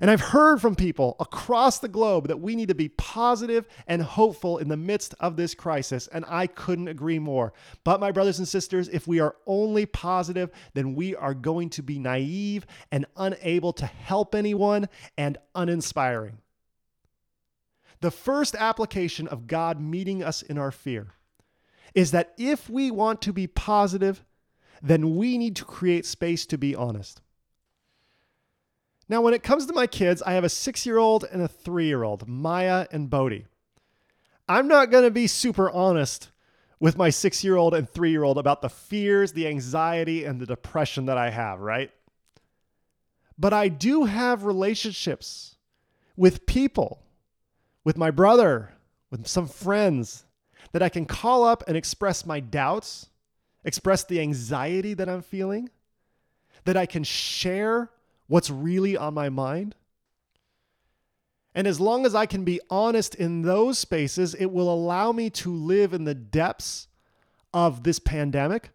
And 0.00 0.10
I've 0.10 0.20
heard 0.20 0.60
from 0.60 0.76
people 0.76 1.16
across 1.18 1.78
the 1.78 1.88
globe 1.88 2.28
that 2.28 2.40
we 2.40 2.54
need 2.54 2.68
to 2.68 2.74
be 2.74 2.88
positive 2.88 3.66
and 3.86 4.00
hopeful 4.00 4.58
in 4.58 4.68
the 4.68 4.76
midst 4.76 5.14
of 5.18 5.36
this 5.36 5.54
crisis, 5.54 6.06
and 6.08 6.24
I 6.28 6.46
couldn't 6.46 6.88
agree 6.88 7.18
more. 7.18 7.52
But, 7.82 8.00
my 8.00 8.12
brothers 8.12 8.38
and 8.38 8.46
sisters, 8.46 8.88
if 8.88 9.08
we 9.08 9.18
are 9.18 9.34
only 9.46 9.86
positive, 9.86 10.50
then 10.74 10.94
we 10.94 11.16
are 11.16 11.34
going 11.34 11.70
to 11.70 11.82
be 11.82 11.98
naive 11.98 12.64
and 12.92 13.06
unable 13.16 13.72
to 13.74 13.86
help 13.86 14.34
anyone 14.34 14.88
and 15.16 15.36
uninspiring. 15.54 16.38
The 18.00 18.12
first 18.12 18.54
application 18.54 19.26
of 19.26 19.48
God 19.48 19.80
meeting 19.80 20.22
us 20.22 20.42
in 20.42 20.58
our 20.58 20.70
fear 20.70 21.14
is 21.94 22.12
that 22.12 22.34
if 22.38 22.70
we 22.70 22.92
want 22.92 23.20
to 23.22 23.32
be 23.32 23.48
positive, 23.48 24.24
then 24.80 25.16
we 25.16 25.36
need 25.36 25.56
to 25.56 25.64
create 25.64 26.06
space 26.06 26.46
to 26.46 26.58
be 26.58 26.76
honest. 26.76 27.20
Now, 29.08 29.22
when 29.22 29.34
it 29.34 29.42
comes 29.42 29.66
to 29.66 29.72
my 29.72 29.86
kids, 29.86 30.22
I 30.22 30.32
have 30.32 30.44
a 30.44 30.48
six 30.48 30.84
year 30.84 30.98
old 30.98 31.24
and 31.24 31.42
a 31.42 31.48
three 31.48 31.86
year 31.86 32.02
old, 32.02 32.28
Maya 32.28 32.86
and 32.90 33.08
Bodhi. 33.08 33.46
I'm 34.48 34.68
not 34.68 34.90
going 34.90 35.04
to 35.04 35.10
be 35.10 35.26
super 35.26 35.70
honest 35.70 36.30
with 36.80 36.96
my 36.96 37.10
six 37.10 37.42
year 37.42 37.56
old 37.56 37.74
and 37.74 37.88
three 37.88 38.10
year 38.10 38.24
old 38.24 38.38
about 38.38 38.62
the 38.62 38.68
fears, 38.68 39.32
the 39.32 39.46
anxiety, 39.46 40.24
and 40.24 40.40
the 40.40 40.46
depression 40.46 41.06
that 41.06 41.18
I 41.18 41.30
have, 41.30 41.60
right? 41.60 41.90
But 43.38 43.52
I 43.52 43.68
do 43.68 44.04
have 44.04 44.44
relationships 44.44 45.56
with 46.16 46.46
people, 46.46 47.02
with 47.84 47.96
my 47.96 48.10
brother, 48.10 48.74
with 49.10 49.26
some 49.26 49.46
friends 49.46 50.24
that 50.72 50.82
I 50.82 50.88
can 50.88 51.06
call 51.06 51.44
up 51.44 51.64
and 51.66 51.76
express 51.76 52.26
my 52.26 52.40
doubts 52.40 53.08
express 53.64 54.04
the 54.04 54.20
anxiety 54.20 54.94
that 54.94 55.08
I'm 55.08 55.22
feeling, 55.22 55.70
that 56.64 56.76
I 56.76 56.86
can 56.86 57.04
share 57.04 57.90
what's 58.28 58.50
really 58.50 58.96
on 58.96 59.14
my 59.14 59.28
mind. 59.28 59.74
And 61.54 61.66
as 61.66 61.80
long 61.80 62.06
as 62.06 62.14
I 62.14 62.26
can 62.26 62.44
be 62.44 62.60
honest 62.70 63.16
in 63.16 63.42
those 63.42 63.78
spaces, 63.78 64.34
it 64.34 64.46
will 64.46 64.72
allow 64.72 65.10
me 65.10 65.28
to 65.30 65.52
live 65.52 65.92
in 65.92 66.04
the 66.04 66.14
depths 66.14 66.86
of 67.52 67.82
this 67.82 67.98
pandemic, 67.98 68.70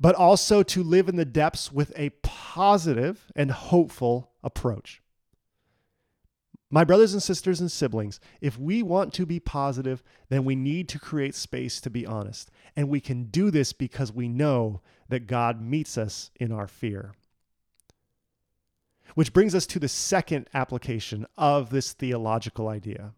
but 0.00 0.14
also 0.14 0.62
to 0.62 0.82
live 0.82 1.08
in 1.08 1.16
the 1.16 1.24
depths 1.24 1.70
with 1.70 1.92
a 1.96 2.10
positive 2.22 3.30
and 3.36 3.50
hopeful 3.50 4.30
approach. 4.42 5.02
My 6.70 6.84
brothers 6.84 7.12
and 7.12 7.22
sisters 7.22 7.60
and 7.60 7.70
siblings, 7.70 8.18
if 8.40 8.58
we 8.58 8.82
want 8.82 9.12
to 9.14 9.26
be 9.26 9.38
positive, 9.38 10.02
then 10.30 10.44
we 10.46 10.56
need 10.56 10.88
to 10.88 10.98
create 10.98 11.34
space 11.34 11.82
to 11.82 11.90
be 11.90 12.06
honest. 12.06 12.50
And 12.74 12.88
we 12.88 12.98
can 12.98 13.24
do 13.24 13.50
this 13.50 13.74
because 13.74 14.10
we 14.10 14.26
know 14.26 14.80
that 15.10 15.26
God 15.26 15.60
meets 15.60 15.98
us 15.98 16.30
in 16.40 16.50
our 16.50 16.66
fear. 16.66 17.12
Which 19.14 19.32
brings 19.32 19.54
us 19.54 19.66
to 19.66 19.78
the 19.78 19.88
second 19.88 20.48
application 20.54 21.26
of 21.36 21.70
this 21.70 21.92
theological 21.92 22.68
idea. 22.68 23.12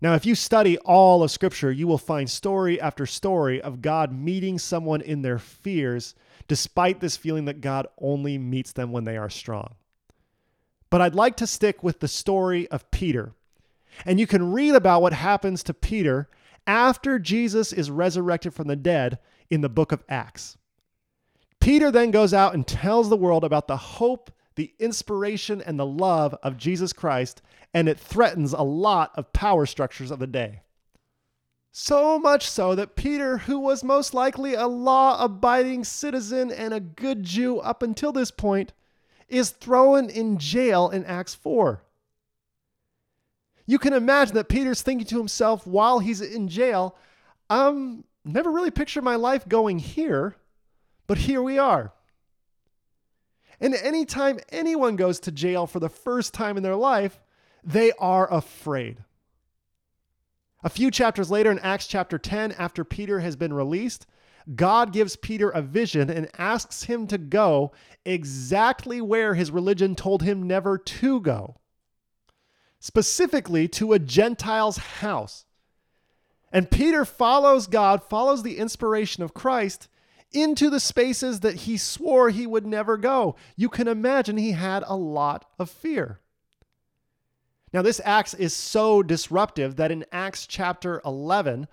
Now, 0.00 0.14
if 0.14 0.26
you 0.26 0.34
study 0.34 0.76
all 0.78 1.22
of 1.22 1.30
Scripture, 1.30 1.72
you 1.72 1.86
will 1.86 1.98
find 1.98 2.28
story 2.28 2.80
after 2.80 3.06
story 3.06 3.60
of 3.62 3.80
God 3.80 4.12
meeting 4.12 4.58
someone 4.58 5.00
in 5.00 5.22
their 5.22 5.38
fears, 5.38 6.14
despite 6.48 7.00
this 7.00 7.16
feeling 7.16 7.46
that 7.46 7.60
God 7.60 7.86
only 7.98 8.36
meets 8.36 8.72
them 8.72 8.92
when 8.92 9.04
they 9.04 9.16
are 9.16 9.30
strong. 9.30 9.74
But 10.90 11.00
I'd 11.00 11.14
like 11.14 11.36
to 11.38 11.46
stick 11.46 11.82
with 11.82 12.00
the 12.00 12.08
story 12.08 12.68
of 12.68 12.90
Peter. 12.90 13.32
And 14.04 14.20
you 14.20 14.26
can 14.26 14.52
read 14.52 14.74
about 14.74 15.00
what 15.00 15.14
happens 15.14 15.62
to 15.64 15.74
Peter 15.74 16.28
after 16.66 17.18
Jesus 17.18 17.72
is 17.72 17.90
resurrected 17.90 18.52
from 18.52 18.68
the 18.68 18.76
dead 18.76 19.18
in 19.48 19.62
the 19.62 19.68
book 19.68 19.92
of 19.92 20.04
Acts. 20.08 20.58
Peter 21.60 21.90
then 21.90 22.10
goes 22.10 22.34
out 22.34 22.54
and 22.54 22.66
tells 22.66 23.08
the 23.08 23.16
world 23.16 23.44
about 23.44 23.66
the 23.66 23.76
hope, 23.76 24.30
the 24.56 24.72
inspiration, 24.78 25.62
and 25.62 25.78
the 25.78 25.86
love 25.86 26.34
of 26.42 26.56
Jesus 26.56 26.92
Christ, 26.92 27.42
and 27.72 27.88
it 27.88 27.98
threatens 27.98 28.52
a 28.52 28.62
lot 28.62 29.12
of 29.14 29.32
power 29.32 29.66
structures 29.66 30.10
of 30.10 30.18
the 30.18 30.26
day. 30.26 30.62
So 31.70 32.18
much 32.18 32.48
so 32.48 32.74
that 32.74 32.96
Peter, 32.96 33.36
who 33.36 33.58
was 33.58 33.84
most 33.84 34.14
likely 34.14 34.54
a 34.54 34.66
law 34.66 35.22
abiding 35.22 35.84
citizen 35.84 36.50
and 36.50 36.72
a 36.72 36.80
good 36.80 37.22
Jew 37.22 37.58
up 37.58 37.82
until 37.82 38.12
this 38.12 38.30
point, 38.30 38.72
is 39.28 39.50
thrown 39.50 40.08
in 40.08 40.38
jail 40.38 40.88
in 40.88 41.04
Acts 41.04 41.34
4. 41.34 41.82
You 43.66 43.78
can 43.78 43.92
imagine 43.92 44.36
that 44.36 44.48
Peter's 44.48 44.80
thinking 44.80 45.06
to 45.08 45.18
himself 45.18 45.66
while 45.66 45.98
he's 45.98 46.22
in 46.22 46.48
jail, 46.48 46.96
um, 47.50 48.04
never 48.24 48.50
really 48.50 48.70
pictured 48.70 49.04
my 49.04 49.16
life 49.16 49.46
going 49.46 49.78
here, 49.78 50.36
but 51.06 51.18
here 51.18 51.42
we 51.42 51.58
are. 51.58 51.92
And 53.60 53.74
anytime 53.74 54.40
anyone 54.50 54.96
goes 54.96 55.20
to 55.20 55.32
jail 55.32 55.66
for 55.66 55.80
the 55.80 55.88
first 55.88 56.34
time 56.34 56.56
in 56.56 56.62
their 56.62 56.76
life, 56.76 57.20
they 57.64 57.92
are 57.98 58.32
afraid. 58.32 58.98
A 60.62 60.68
few 60.68 60.90
chapters 60.90 61.30
later 61.30 61.50
in 61.50 61.58
Acts 61.60 61.86
chapter 61.86 62.18
10, 62.18 62.52
after 62.52 62.84
Peter 62.84 63.20
has 63.20 63.36
been 63.36 63.52
released, 63.52 64.06
God 64.54 64.92
gives 64.92 65.16
Peter 65.16 65.50
a 65.50 65.62
vision 65.62 66.08
and 66.08 66.28
asks 66.38 66.84
him 66.84 67.06
to 67.08 67.18
go 67.18 67.72
exactly 68.04 69.00
where 69.00 69.34
his 69.34 69.50
religion 69.50 69.94
told 69.94 70.22
him 70.22 70.46
never 70.46 70.78
to 70.78 71.20
go, 71.20 71.56
specifically 72.78 73.66
to 73.68 73.92
a 73.92 73.98
Gentile's 73.98 74.76
house. 74.76 75.44
And 76.52 76.70
Peter 76.70 77.04
follows 77.04 77.66
God, 77.66 78.04
follows 78.04 78.42
the 78.42 78.58
inspiration 78.58 79.22
of 79.22 79.34
Christ 79.34 79.88
into 80.32 80.70
the 80.70 80.80
spaces 80.80 81.40
that 81.40 81.54
he 81.54 81.76
swore 81.76 82.30
he 82.30 82.46
would 82.46 82.66
never 82.66 82.96
go. 82.96 83.36
You 83.56 83.68
can 83.68 83.88
imagine 83.88 84.36
he 84.36 84.52
had 84.52 84.84
a 84.86 84.96
lot 84.96 85.44
of 85.58 85.70
fear. 85.70 86.20
Now, 87.72 87.82
this 87.82 88.00
Acts 88.04 88.34
is 88.34 88.54
so 88.54 89.02
disruptive 89.02 89.76
that 89.76 89.90
in 89.90 90.04
Acts 90.12 90.46
chapter 90.46 91.00
11, 91.04 91.66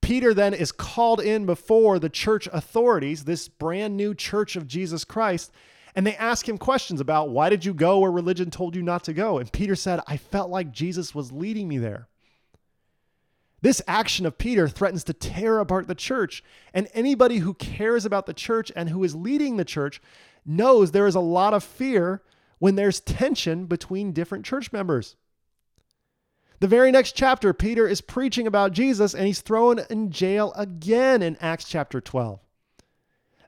Peter 0.00 0.32
then 0.32 0.54
is 0.54 0.72
called 0.72 1.20
in 1.20 1.46
before 1.46 1.98
the 1.98 2.08
church 2.08 2.48
authorities, 2.52 3.24
this 3.24 3.48
brand 3.48 3.96
new 3.96 4.14
church 4.14 4.56
of 4.56 4.66
Jesus 4.66 5.04
Christ, 5.04 5.50
and 5.94 6.06
they 6.06 6.14
ask 6.16 6.48
him 6.48 6.58
questions 6.58 7.00
about 7.00 7.30
why 7.30 7.48
did 7.48 7.64
you 7.64 7.74
go 7.74 7.98
where 7.98 8.10
religion 8.12 8.50
told 8.50 8.76
you 8.76 8.82
not 8.82 9.02
to 9.04 9.12
go? 9.12 9.38
And 9.38 9.50
Peter 9.50 9.74
said, 9.74 10.00
I 10.06 10.16
felt 10.16 10.50
like 10.50 10.70
Jesus 10.70 11.14
was 11.14 11.32
leading 11.32 11.66
me 11.66 11.78
there. 11.78 12.08
This 13.60 13.82
action 13.88 14.24
of 14.24 14.38
Peter 14.38 14.68
threatens 14.68 15.04
to 15.04 15.12
tear 15.12 15.58
apart 15.58 15.88
the 15.88 15.94
church, 15.94 16.44
and 16.72 16.88
anybody 16.94 17.38
who 17.38 17.54
cares 17.54 18.04
about 18.04 18.26
the 18.26 18.32
church 18.32 18.70
and 18.76 18.88
who 18.88 19.02
is 19.02 19.16
leading 19.16 19.56
the 19.56 19.64
church 19.64 20.00
knows 20.46 20.90
there 20.90 21.06
is 21.06 21.16
a 21.16 21.20
lot 21.20 21.54
of 21.54 21.64
fear 21.64 22.22
when 22.58 22.76
there's 22.76 23.00
tension 23.00 23.66
between 23.66 24.12
different 24.12 24.44
church 24.44 24.72
members. 24.72 25.16
The 26.60 26.68
very 26.68 26.90
next 26.90 27.12
chapter, 27.12 27.52
Peter 27.52 27.86
is 27.86 28.00
preaching 28.00 28.46
about 28.46 28.72
Jesus 28.72 29.14
and 29.14 29.26
he's 29.26 29.40
thrown 29.40 29.80
in 29.90 30.10
jail 30.10 30.52
again 30.56 31.22
in 31.22 31.36
Acts 31.40 31.68
chapter 31.68 32.00
12. 32.00 32.40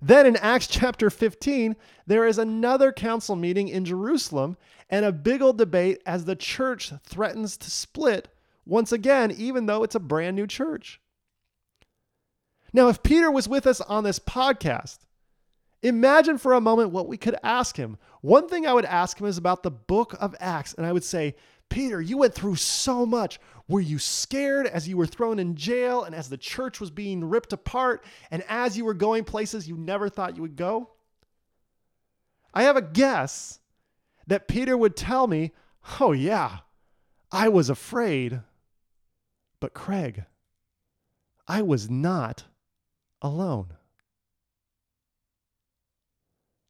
Then 0.01 0.27
in 0.27 0.37
Acts 0.37 0.68
chapter 0.68 1.11
15, 1.11 1.77
there 2.07 2.27
is 2.27 2.38
another 2.38 2.92
council 2.92 3.35
meeting 3.37 3.68
in 3.68 3.85
Jerusalem 3.85 4.57
and 4.88 5.05
a 5.05 5.12
big 5.12 5.42
old 5.42 5.59
debate 5.59 6.01
as 6.07 6.25
the 6.25 6.37
church 6.37 6.92
threatens 7.05 7.57
to 7.59 7.70
split 7.70 8.29
once 8.64 8.92
again, 8.92 9.31
even 9.33 9.66
though 9.66 9.83
it's 9.83 9.94
a 9.94 10.01
brand 10.01 10.37
new 10.37 10.46
church. 10.46 11.01
Now, 12.73 12.88
if 12.88 13.03
Peter 13.03 13.31
was 13.31 13.49
with 13.49 13.66
us 13.66 13.81
on 13.81 14.05
this 14.05 14.18
podcast, 14.18 14.99
imagine 15.83 16.38
for 16.38 16.53
a 16.53 16.61
moment 16.61 16.90
what 16.90 17.09
we 17.09 17.16
could 17.16 17.37
ask 17.42 17.77
him. 17.77 17.99
One 18.20 18.49
thing 18.49 18.66
I 18.66 18.73
would 18.73 18.85
ask 18.85 19.20
him 19.20 19.27
is 19.27 19.38
about 19.38 19.62
the 19.62 19.70
book 19.70 20.14
of 20.20 20.37
Acts, 20.38 20.75
and 20.75 20.87
I 20.87 20.92
would 20.92 21.05
say, 21.05 21.35
Peter, 21.68 22.01
you 22.01 22.18
went 22.18 22.35
through 22.35 22.57
so 22.57 23.07
much. 23.07 23.38
Were 23.68 23.81
you 23.81 23.99
scared 23.99 24.66
as 24.66 24.88
you 24.88 24.96
were 24.96 25.07
thrown 25.07 25.38
in 25.38 25.55
jail 25.55 26.03
and 26.03 26.14
as 26.14 26.29
the 26.29 26.37
church 26.37 26.81
was 26.81 26.90
being 26.90 27.25
ripped 27.25 27.53
apart 27.53 28.05
and 28.31 28.44
as 28.49 28.77
you 28.77 28.85
were 28.85 28.94
going 28.94 29.25
places 29.25 29.68
you 29.68 29.77
never 29.77 30.09
thought 30.09 30.35
you 30.37 30.42
would 30.42 30.57
go? 30.57 30.90
I 32.53 32.64
have 32.64 32.77
a 32.77 32.83
guess 32.83 33.61
that 34.27 34.49
Peter 34.49 34.77
would 34.77 34.96
tell 34.96 35.29
me, 35.29 35.53
Oh, 36.01 36.12
yeah, 36.12 36.59
I 37.33 37.49
was 37.49 37.70
afraid. 37.70 38.40
But 39.61 39.75
Craig, 39.75 40.25
I 41.46 41.62
was 41.62 41.90
not 41.90 42.44
alone. 43.20 43.75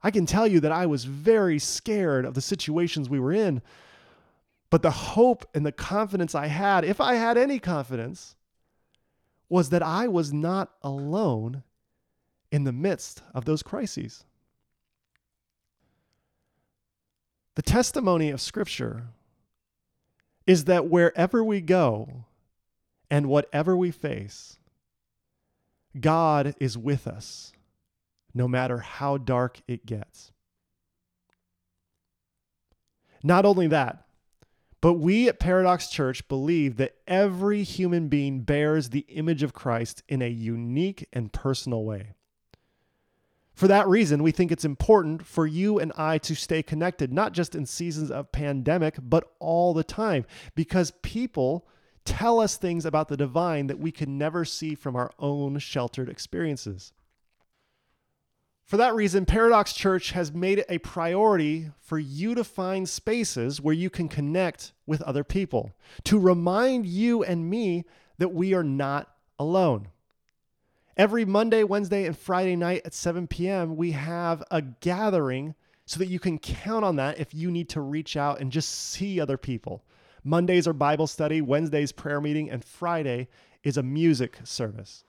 I 0.02 0.10
can 0.10 0.26
tell 0.26 0.46
you 0.46 0.60
that 0.60 0.72
I 0.72 0.86
was 0.86 1.04
very 1.04 1.58
scared 1.58 2.24
of 2.24 2.34
the 2.34 2.40
situations 2.40 3.08
we 3.08 3.20
were 3.20 3.32
in, 3.32 3.62
but 4.70 4.82
the 4.82 4.90
hope 4.90 5.44
and 5.54 5.64
the 5.64 5.72
confidence 5.72 6.34
I 6.34 6.46
had, 6.46 6.84
if 6.84 7.00
I 7.00 7.14
had 7.14 7.36
any 7.36 7.58
confidence, 7.58 8.34
was 9.48 9.70
that 9.70 9.82
I 9.82 10.08
was 10.08 10.32
not 10.32 10.70
alone 10.82 11.64
in 12.50 12.64
the 12.64 12.72
midst 12.72 13.22
of 13.34 13.44
those 13.44 13.62
crises. 13.62 14.24
The 17.56 17.62
testimony 17.62 18.30
of 18.30 18.40
Scripture 18.40 19.08
is 20.46 20.64
that 20.64 20.88
wherever 20.88 21.44
we 21.44 21.60
go 21.60 22.24
and 23.10 23.26
whatever 23.26 23.76
we 23.76 23.90
face, 23.90 24.58
God 25.98 26.54
is 26.60 26.78
with 26.78 27.06
us, 27.06 27.52
no 28.32 28.46
matter 28.46 28.78
how 28.78 29.16
dark 29.18 29.60
it 29.66 29.84
gets. 29.86 30.32
Not 33.22 33.44
only 33.44 33.66
that, 33.66 34.06
but 34.80 34.94
we 34.94 35.28
at 35.28 35.38
Paradox 35.38 35.88
Church 35.88 36.26
believe 36.28 36.76
that 36.76 36.96
every 37.06 37.62
human 37.64 38.08
being 38.08 38.42
bears 38.42 38.90
the 38.90 39.04
image 39.08 39.42
of 39.42 39.52
Christ 39.52 40.02
in 40.08 40.22
a 40.22 40.28
unique 40.28 41.06
and 41.12 41.32
personal 41.32 41.84
way. 41.84 42.14
For 43.52 43.68
that 43.68 43.86
reason, 43.88 44.22
we 44.22 44.30
think 44.30 44.50
it's 44.50 44.64
important 44.64 45.26
for 45.26 45.46
you 45.46 45.78
and 45.78 45.92
I 45.98 46.16
to 46.18 46.34
stay 46.34 46.62
connected, 46.62 47.12
not 47.12 47.32
just 47.32 47.54
in 47.54 47.66
seasons 47.66 48.10
of 48.10 48.32
pandemic, 48.32 48.94
but 49.02 49.34
all 49.38 49.74
the 49.74 49.84
time, 49.84 50.24
because 50.54 50.92
people 51.02 51.68
tell 52.04 52.40
us 52.40 52.56
things 52.56 52.84
about 52.84 53.08
the 53.08 53.16
divine 53.16 53.66
that 53.68 53.78
we 53.78 53.92
can 53.92 54.18
never 54.18 54.44
see 54.44 54.74
from 54.74 54.96
our 54.96 55.10
own 55.18 55.58
sheltered 55.58 56.08
experiences. 56.08 56.92
For 58.64 58.76
that 58.76 58.94
reason, 58.94 59.26
Paradox 59.26 59.72
Church 59.72 60.12
has 60.12 60.32
made 60.32 60.60
it 60.60 60.66
a 60.68 60.78
priority 60.78 61.70
for 61.80 61.98
you 61.98 62.36
to 62.36 62.44
find 62.44 62.88
spaces 62.88 63.60
where 63.60 63.74
you 63.74 63.90
can 63.90 64.08
connect 64.08 64.72
with 64.86 65.02
other 65.02 65.24
people, 65.24 65.72
to 66.04 66.20
remind 66.20 66.86
you 66.86 67.24
and 67.24 67.50
me 67.50 67.84
that 68.18 68.32
we 68.32 68.54
are 68.54 68.62
not 68.62 69.12
alone. 69.40 69.88
Every 70.96 71.24
Monday, 71.24 71.64
Wednesday, 71.64 72.06
and 72.06 72.16
Friday 72.16 72.54
night 72.54 72.82
at 72.84 72.94
7 72.94 73.26
p.m., 73.26 73.74
we 73.74 73.90
have 73.90 74.44
a 74.52 74.62
gathering 74.62 75.56
so 75.84 75.98
that 75.98 76.06
you 76.06 76.20
can 76.20 76.38
count 76.38 76.84
on 76.84 76.94
that 76.94 77.18
if 77.18 77.34
you 77.34 77.50
need 77.50 77.70
to 77.70 77.80
reach 77.80 78.16
out 78.16 78.38
and 78.38 78.52
just 78.52 78.70
see 78.70 79.20
other 79.20 79.36
people. 79.36 79.82
Mondays 80.24 80.68
are 80.68 80.72
Bible 80.72 81.06
study, 81.06 81.40
Wednesdays, 81.40 81.92
prayer 81.92 82.20
meeting, 82.20 82.50
and 82.50 82.64
Friday 82.64 83.28
is 83.62 83.76
a 83.76 83.82
music 83.82 84.38
service. 84.44 85.04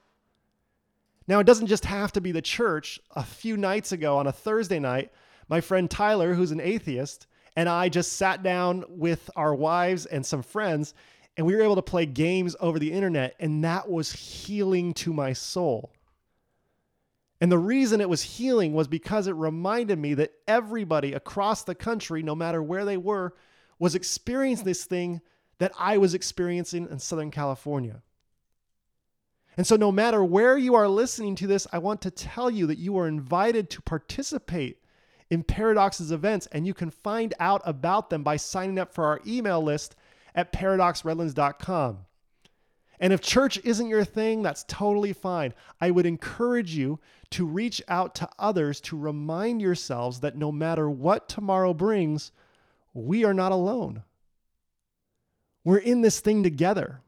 Now, 1.28 1.40
it 1.40 1.46
doesn't 1.46 1.68
just 1.68 1.84
have 1.84 2.12
to 2.12 2.20
be 2.20 2.32
the 2.32 2.42
church. 2.42 3.00
A 3.14 3.22
few 3.22 3.56
nights 3.56 3.92
ago 3.92 4.16
on 4.16 4.26
a 4.26 4.32
Thursday 4.32 4.78
night, 4.78 5.12
my 5.48 5.60
friend 5.60 5.90
Tyler, 5.90 6.34
who's 6.34 6.50
an 6.50 6.60
atheist, 6.60 7.26
and 7.56 7.68
I 7.68 7.88
just 7.88 8.14
sat 8.14 8.42
down 8.42 8.84
with 8.88 9.30
our 9.36 9.54
wives 9.54 10.06
and 10.06 10.24
some 10.24 10.42
friends, 10.42 10.94
and 11.36 11.46
we 11.46 11.54
were 11.54 11.62
able 11.62 11.76
to 11.76 11.82
play 11.82 12.06
games 12.06 12.56
over 12.60 12.78
the 12.78 12.92
internet, 12.92 13.34
and 13.38 13.64
that 13.64 13.90
was 13.90 14.12
healing 14.12 14.94
to 14.94 15.12
my 15.12 15.32
soul. 15.32 15.92
And 17.40 17.50
the 17.50 17.58
reason 17.58 18.00
it 18.00 18.08
was 18.08 18.22
healing 18.22 18.72
was 18.72 18.86
because 18.88 19.26
it 19.26 19.34
reminded 19.34 19.98
me 19.98 20.14
that 20.14 20.32
everybody 20.46 21.12
across 21.12 21.64
the 21.64 21.74
country, 21.74 22.22
no 22.22 22.34
matter 22.34 22.62
where 22.62 22.84
they 22.84 22.96
were, 22.96 23.34
was 23.82 23.96
experiencing 23.96 24.64
this 24.64 24.84
thing 24.84 25.20
that 25.58 25.72
I 25.76 25.98
was 25.98 26.14
experiencing 26.14 26.86
in 26.88 27.00
Southern 27.00 27.32
California. 27.32 28.00
And 29.56 29.66
so, 29.66 29.74
no 29.74 29.90
matter 29.90 30.22
where 30.22 30.56
you 30.56 30.76
are 30.76 30.86
listening 30.86 31.34
to 31.34 31.48
this, 31.48 31.66
I 31.72 31.78
want 31.78 32.00
to 32.02 32.10
tell 32.12 32.48
you 32.48 32.68
that 32.68 32.78
you 32.78 32.96
are 32.96 33.08
invited 33.08 33.70
to 33.70 33.82
participate 33.82 34.78
in 35.30 35.42
Paradox's 35.42 36.12
events, 36.12 36.46
and 36.52 36.64
you 36.64 36.74
can 36.74 36.90
find 36.90 37.34
out 37.40 37.60
about 37.64 38.08
them 38.08 38.22
by 38.22 38.36
signing 38.36 38.78
up 38.78 38.94
for 38.94 39.04
our 39.04 39.20
email 39.26 39.60
list 39.60 39.96
at 40.32 40.52
paradoxredlands.com. 40.52 41.98
And 43.00 43.12
if 43.12 43.20
church 43.20 43.58
isn't 43.64 43.88
your 43.88 44.04
thing, 44.04 44.42
that's 44.42 44.64
totally 44.68 45.12
fine. 45.12 45.54
I 45.80 45.90
would 45.90 46.06
encourage 46.06 46.76
you 46.76 47.00
to 47.30 47.44
reach 47.44 47.82
out 47.88 48.14
to 48.14 48.28
others 48.38 48.80
to 48.82 48.96
remind 48.96 49.60
yourselves 49.60 50.20
that 50.20 50.36
no 50.36 50.52
matter 50.52 50.88
what 50.88 51.28
tomorrow 51.28 51.74
brings, 51.74 52.30
we 52.94 53.24
are 53.24 53.34
not 53.34 53.52
alone. 53.52 54.02
We're 55.64 55.78
in 55.78 56.02
this 56.02 56.20
thing 56.20 56.42
together. 56.42 57.00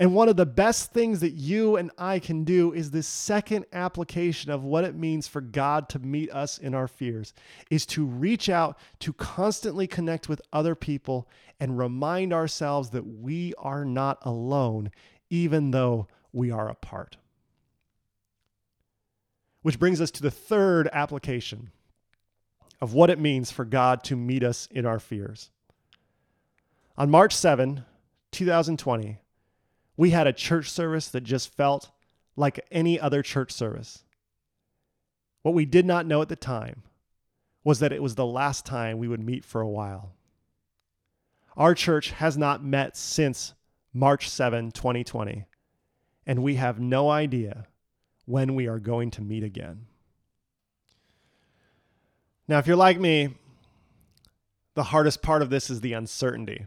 And 0.00 0.14
one 0.14 0.28
of 0.28 0.36
the 0.36 0.46
best 0.46 0.92
things 0.92 1.20
that 1.20 1.32
you 1.32 1.76
and 1.76 1.90
I 1.98 2.20
can 2.20 2.44
do 2.44 2.72
is 2.72 2.92
this 2.92 3.08
second 3.08 3.66
application 3.72 4.52
of 4.52 4.62
what 4.62 4.84
it 4.84 4.94
means 4.94 5.26
for 5.26 5.40
God 5.40 5.88
to 5.88 5.98
meet 5.98 6.30
us 6.30 6.56
in 6.56 6.72
our 6.72 6.86
fears 6.86 7.34
is 7.68 7.84
to 7.86 8.06
reach 8.06 8.48
out 8.48 8.78
to 9.00 9.12
constantly 9.12 9.88
connect 9.88 10.28
with 10.28 10.40
other 10.52 10.76
people 10.76 11.28
and 11.58 11.76
remind 11.76 12.32
ourselves 12.32 12.90
that 12.90 13.06
we 13.06 13.54
are 13.58 13.84
not 13.84 14.18
alone, 14.22 14.92
even 15.30 15.72
though 15.72 16.06
we 16.32 16.52
are 16.52 16.68
apart. 16.68 17.16
Which 19.62 19.80
brings 19.80 20.00
us 20.00 20.12
to 20.12 20.22
the 20.22 20.30
third 20.30 20.88
application 20.92 21.72
of 22.80 22.94
what 22.94 23.10
it 23.10 23.18
means 23.18 23.50
for 23.50 23.64
God 23.64 24.04
to 24.04 24.16
meet 24.16 24.42
us 24.42 24.68
in 24.70 24.86
our 24.86 25.00
fears. 25.00 25.50
On 26.96 27.10
March 27.10 27.34
7, 27.34 27.84
2020, 28.32 29.18
we 29.96 30.10
had 30.10 30.26
a 30.26 30.32
church 30.32 30.70
service 30.70 31.08
that 31.08 31.22
just 31.22 31.54
felt 31.54 31.90
like 32.36 32.64
any 32.70 33.00
other 33.00 33.22
church 33.22 33.52
service. 33.52 34.04
What 35.42 35.54
we 35.54 35.64
did 35.64 35.86
not 35.86 36.06
know 36.06 36.22
at 36.22 36.28
the 36.28 36.36
time 36.36 36.82
was 37.64 37.80
that 37.80 37.92
it 37.92 38.02
was 38.02 38.14
the 38.14 38.26
last 38.26 38.64
time 38.64 38.98
we 38.98 39.08
would 39.08 39.24
meet 39.24 39.44
for 39.44 39.60
a 39.60 39.68
while. 39.68 40.12
Our 41.56 41.74
church 41.74 42.10
has 42.12 42.38
not 42.38 42.64
met 42.64 42.96
since 42.96 43.54
March 43.92 44.28
7, 44.28 44.70
2020, 44.70 45.44
and 46.26 46.42
we 46.42 46.54
have 46.54 46.78
no 46.78 47.10
idea 47.10 47.66
when 48.26 48.54
we 48.54 48.68
are 48.68 48.78
going 48.78 49.10
to 49.12 49.22
meet 49.22 49.42
again. 49.42 49.86
Now, 52.48 52.58
if 52.58 52.66
you're 52.66 52.76
like 52.76 52.98
me, 52.98 53.34
the 54.74 54.84
hardest 54.84 55.20
part 55.22 55.42
of 55.42 55.50
this 55.50 55.68
is 55.68 55.82
the 55.82 55.92
uncertainty. 55.92 56.66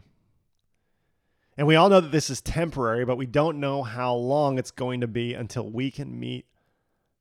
And 1.56 1.66
we 1.66 1.76
all 1.76 1.88
know 1.88 2.00
that 2.00 2.12
this 2.12 2.30
is 2.30 2.40
temporary, 2.40 3.04
but 3.04 3.16
we 3.16 3.26
don't 3.26 3.60
know 3.60 3.82
how 3.82 4.14
long 4.14 4.58
it's 4.58 4.70
going 4.70 5.00
to 5.00 5.06
be 5.06 5.34
until 5.34 5.68
we 5.68 5.90
can 5.90 6.18
meet 6.18 6.46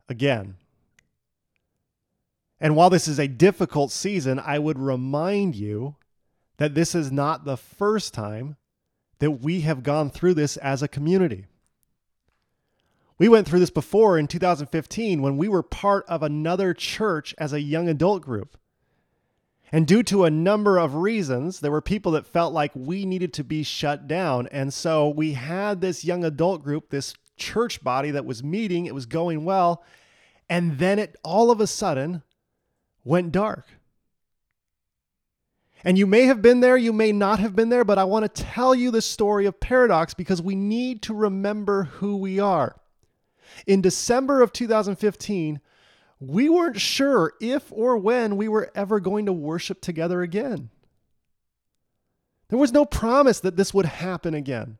again. 0.07 0.55
And 2.59 2.75
while 2.75 2.91
this 2.91 3.07
is 3.07 3.19
a 3.19 3.27
difficult 3.27 3.91
season, 3.91 4.39
I 4.39 4.59
would 4.59 4.77
remind 4.77 5.55
you 5.55 5.95
that 6.57 6.75
this 6.75 6.93
is 6.93 7.11
not 7.11 7.43
the 7.43 7.57
first 7.57 8.13
time 8.13 8.55
that 9.17 9.31
we 9.31 9.61
have 9.61 9.81
gone 9.81 10.11
through 10.11 10.35
this 10.35 10.57
as 10.57 10.83
a 10.83 10.87
community. 10.87 11.47
We 13.21 13.29
went 13.29 13.47
through 13.47 13.59
this 13.59 13.69
before 13.69 14.17
in 14.17 14.25
2015 14.25 15.21
when 15.21 15.37
we 15.37 15.47
were 15.47 15.61
part 15.61 16.07
of 16.07 16.23
another 16.23 16.73
church 16.73 17.35
as 17.37 17.53
a 17.53 17.61
young 17.61 17.87
adult 17.87 18.23
group. 18.23 18.57
And 19.71 19.85
due 19.85 20.01
to 20.01 20.25
a 20.25 20.31
number 20.31 20.79
of 20.79 20.95
reasons, 20.95 21.59
there 21.59 21.69
were 21.69 21.83
people 21.83 22.13
that 22.13 22.25
felt 22.25 22.51
like 22.51 22.71
we 22.73 23.05
needed 23.05 23.31
to 23.33 23.43
be 23.43 23.61
shut 23.61 24.07
down. 24.07 24.47
And 24.47 24.73
so 24.73 25.07
we 25.07 25.33
had 25.33 25.81
this 25.81 26.03
young 26.03 26.23
adult 26.23 26.63
group, 26.63 26.89
this 26.89 27.13
church 27.37 27.83
body 27.83 28.09
that 28.09 28.25
was 28.25 28.43
meeting, 28.43 28.87
it 28.87 28.95
was 28.95 29.05
going 29.05 29.45
well. 29.45 29.83
And 30.49 30.79
then 30.79 30.97
it 30.97 31.15
all 31.23 31.51
of 31.51 31.61
a 31.61 31.67
sudden 31.67 32.23
went 33.03 33.31
dark. 33.31 33.67
And 35.83 35.95
you 35.95 36.07
may 36.07 36.23
have 36.23 36.41
been 36.41 36.61
there, 36.61 36.75
you 36.75 36.91
may 36.91 37.11
not 37.11 37.37
have 37.37 37.55
been 37.55 37.69
there, 37.69 37.85
but 37.85 37.99
I 37.99 38.03
want 38.03 38.23
to 38.23 38.43
tell 38.43 38.73
you 38.73 38.89
the 38.89 38.99
story 38.99 39.45
of 39.45 39.59
Paradox 39.59 40.15
because 40.15 40.41
we 40.41 40.55
need 40.55 41.03
to 41.03 41.13
remember 41.13 41.83
who 41.83 42.17
we 42.17 42.39
are. 42.39 42.81
In 43.67 43.81
December 43.81 44.41
of 44.41 44.53
2015, 44.53 45.59
we 46.19 46.49
weren't 46.49 46.79
sure 46.79 47.33
if 47.41 47.71
or 47.71 47.97
when 47.97 48.37
we 48.37 48.47
were 48.47 48.71
ever 48.75 48.99
going 48.99 49.25
to 49.25 49.33
worship 49.33 49.81
together 49.81 50.21
again. 50.21 50.69
There 52.49 52.59
was 52.59 52.71
no 52.71 52.85
promise 52.85 53.39
that 53.39 53.55
this 53.55 53.73
would 53.73 53.85
happen 53.85 54.33
again. 54.33 54.77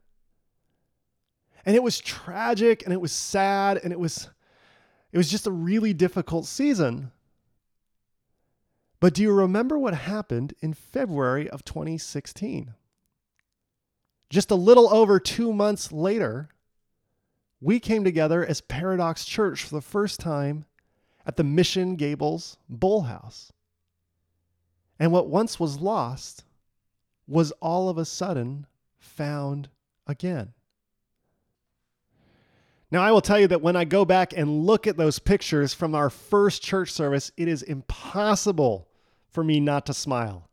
And 1.66 1.76
it 1.76 1.84
was 1.84 2.00
tragic 2.00 2.84
and 2.84 2.94
it 2.94 3.02
was 3.02 3.12
sad 3.12 3.80
and 3.84 3.94
it 3.94 4.00
was 4.00 4.30
it 5.12 5.18
was 5.18 5.30
just 5.30 5.48
a 5.48 5.52
really 5.52 5.94
difficult 5.94 6.46
season. 6.46 7.12
But 9.00 9.14
do 9.14 9.22
you 9.22 9.34
remember 9.34 9.78
what 9.78 9.94
happened 9.94 10.54
in 10.62 10.74
February 10.74 11.50
of 11.50 11.66
2016? 11.66 12.74
Just 14.30 14.52
a 14.52 14.56
little 14.56 14.94
over 14.94 15.20
2 15.20 15.52
months 15.52 15.92
later, 15.92 16.50
we 17.62 17.80
came 17.80 18.04
together 18.04 18.44
as 18.44 18.60
Paradox 18.60 19.24
Church 19.24 19.64
for 19.64 19.76
the 19.76 19.82
first 19.82 20.20
time 20.20 20.66
at 21.26 21.38
the 21.38 21.44
Mission 21.44 21.96
Gables 21.96 22.58
Bowl 22.68 23.04
House. 23.04 23.54
And 25.00 25.12
what 25.12 25.30
once 25.30 25.60
was 25.60 25.80
lost 25.80 26.44
was 27.28 27.52
all 27.62 27.88
of 27.88 27.98
a 27.98 28.06
sudden 28.06 28.66
found 28.98 29.70
again. 30.08 30.54
Now, 32.90 33.02
I 33.04 33.12
will 33.12 33.22
tell 33.22 33.40
you 33.40 33.48
that 33.48 33.62
when 33.62 33.78
I 33.78 33.86
go 33.86 34.04
back 34.04 34.34
and 34.36 34.66
look 34.66 34.86
at 34.86 34.98
those 34.98 35.18
pictures 35.18 35.74
from 35.74 35.96
our 35.96 36.10
first 36.10 36.62
church 36.62 36.92
service, 36.92 37.32
it 37.38 37.48
is 37.48 37.64
impossible 37.64 38.90
for 39.30 39.44
me 39.46 39.62
not 39.62 39.86
to 39.86 39.94
smile. 39.94 40.50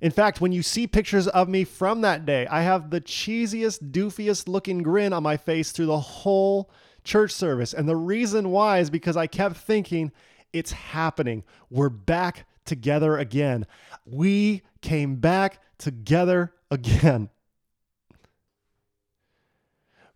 In 0.00 0.10
fact, 0.10 0.40
when 0.40 0.52
you 0.52 0.62
see 0.62 0.86
pictures 0.86 1.28
of 1.28 1.48
me 1.48 1.64
from 1.64 2.00
that 2.00 2.24
day, 2.24 2.46
I 2.46 2.62
have 2.62 2.90
the 2.90 3.00
cheesiest, 3.00 3.90
doofiest 3.90 4.48
looking 4.48 4.82
grin 4.82 5.12
on 5.12 5.22
my 5.22 5.36
face 5.36 5.72
through 5.72 5.86
the 5.86 6.00
whole 6.00 6.70
church 7.04 7.32
service. 7.32 7.74
And 7.74 7.88
the 7.88 7.96
reason 7.96 8.50
why 8.50 8.78
is 8.78 8.88
because 8.90 9.16
I 9.16 9.26
kept 9.26 9.56
thinking, 9.56 10.12
it's 10.52 10.72
happening. 10.72 11.44
We're 11.70 11.90
back 11.90 12.46
together 12.64 13.18
again. 13.18 13.66
We 14.06 14.62
came 14.80 15.16
back 15.16 15.60
together 15.78 16.54
again 16.70 17.30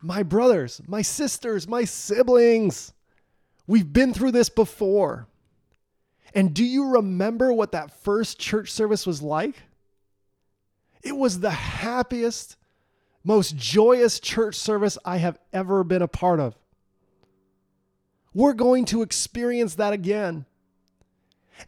my 0.04 0.22
brothers, 0.22 0.82
my 0.86 1.00
sisters, 1.00 1.66
my 1.66 1.84
siblings. 1.84 2.92
We've 3.66 3.90
been 3.90 4.12
through 4.12 4.32
this 4.32 4.50
before. 4.50 5.26
And 6.34 6.52
do 6.52 6.62
you 6.62 6.90
remember 6.92 7.52
what 7.52 7.72
that 7.72 8.02
first 8.02 8.38
church 8.38 8.70
service 8.70 9.06
was 9.06 9.22
like? 9.22 9.62
It 11.04 11.16
was 11.16 11.40
the 11.40 11.50
happiest, 11.50 12.56
most 13.22 13.56
joyous 13.56 14.18
church 14.18 14.54
service 14.56 14.98
I 15.04 15.18
have 15.18 15.38
ever 15.52 15.84
been 15.84 16.02
a 16.02 16.08
part 16.08 16.40
of. 16.40 16.56
We're 18.32 18.54
going 18.54 18.86
to 18.86 19.02
experience 19.02 19.76
that 19.76 19.92
again. 19.92 20.46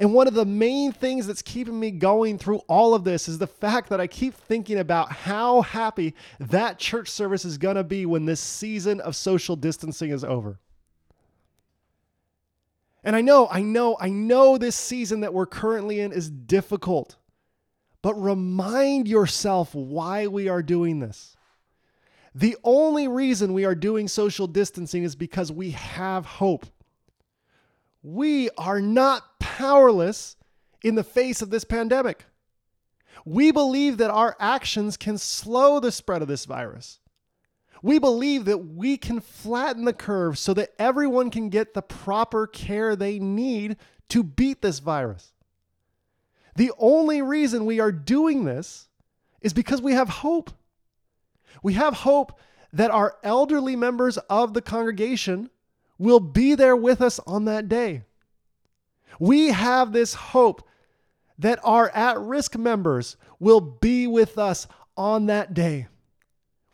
And 0.01 0.13
one 0.13 0.27
of 0.27 0.35
the 0.35 0.45
main 0.45 0.91
things 0.91 1.27
that's 1.27 1.43
keeping 1.43 1.79
me 1.79 1.93
going 1.93 2.39
through 2.39 2.59
all 2.67 2.93
of 2.95 3.05
this 3.05 3.29
is 3.29 3.39
the 3.39 3.47
fact 3.47 3.89
that 3.91 4.01
I 4.01 4.09
keep 4.09 4.35
thinking 4.35 4.79
about 4.79 5.13
how 5.13 5.63
happy 5.63 6.15
that 6.41 6.79
church 6.79 7.09
service 7.09 7.45
is 7.45 7.57
going 7.57 7.77
to 7.77 7.85
be 7.85 8.05
when 8.05 8.25
this 8.25 8.41
season 8.41 9.01
of 9.01 9.15
social 9.15 9.55
distancing 9.55 10.11
is 10.11 10.25
over. 10.25 10.59
And 13.05 13.15
I 13.15 13.21
know, 13.21 13.47
I 13.49 13.63
know, 13.63 13.97
I 14.01 14.09
know 14.09 14.59
this 14.59 14.75
season 14.75 15.21
that 15.21 15.33
we're 15.33 15.47
currently 15.47 16.01
in 16.01 16.13
is 16.13 16.29
difficult, 16.29 17.17
but 18.07 18.15
remind 18.15 19.09
yourself 19.09 19.75
why 19.75 20.29
we 20.29 20.49
are 20.49 20.63
doing 20.63 21.01
this. 21.01 21.37
The 22.37 22.57
only 22.63 23.09
reason 23.09 23.53
we 23.53 23.65
are 23.65 23.75
doing 23.75 24.07
social 24.07 24.47
distancing 24.47 25.03
is 25.03 25.17
because 25.17 25.51
we 25.51 25.73
have 25.73 26.25
hope 26.25 26.67
we 28.07 28.49
are 28.57 28.81
not 28.81 29.41
powerless 29.41 30.37
in 30.85 30.95
the 30.95 31.03
face 31.03 31.43
of 31.43 31.51
this 31.51 31.65
pandemic. 31.65 32.25
We 33.25 33.51
believe 33.51 33.97
that 33.97 34.13
our 34.13 34.37
actions 34.39 34.97
can 34.97 35.19
slow 35.19 35.81
the 35.81 35.91
spread 35.91 36.23
of 36.23 36.29
this 36.29 36.45
virus. 36.45 37.01
We 37.83 37.99
believe 37.99 38.45
that 38.45 38.59
we 38.59 38.97
can 38.97 39.19
flatten 39.19 39.85
the 39.85 39.93
curve 39.93 40.39
so 40.39 40.55
that 40.55 40.71
everyone 40.79 41.31
can 41.31 41.49
get 41.49 41.75
the 41.75 41.83
proper 41.83 42.47
care 42.47 42.95
they 42.95 43.19
need 43.19 43.77
to 44.11 44.23
beat 44.23 44.63
this 44.63 44.79
virus. 44.79 45.33
The 46.57 46.73
only 46.79 47.23
reason 47.23 47.67
we 47.67 47.81
are 47.81 47.93
doing 47.93 48.45
this 48.45 48.89
is 49.41 49.53
because 49.53 49.81
we 49.81 49.93
have 49.93 50.09
hope. 50.09 50.51
We 51.63 51.75
have 51.75 51.95
hope 51.95 52.39
that 52.73 52.91
our 52.91 53.17
elderly 53.23 53.77
members 53.77 54.19
of 54.31 54.55
the 54.55 54.63
congregation 54.63 55.51
will 55.99 56.21
be 56.21 56.55
there 56.55 56.77
with 56.77 57.01
us 57.01 57.19
on 57.27 57.45
that 57.47 57.69
day. 57.69 58.03
We 59.19 59.49
have 59.49 59.93
this 59.93 60.15
hope 60.15 60.67
that 61.39 61.59
our 61.63 61.91
at 61.91 62.19
risk 62.19 62.57
members 62.57 63.17
will 63.39 63.61
be 63.61 64.07
with 64.07 64.39
us 64.39 64.67
on 64.97 65.27
that 65.27 65.55
day. 65.55 65.87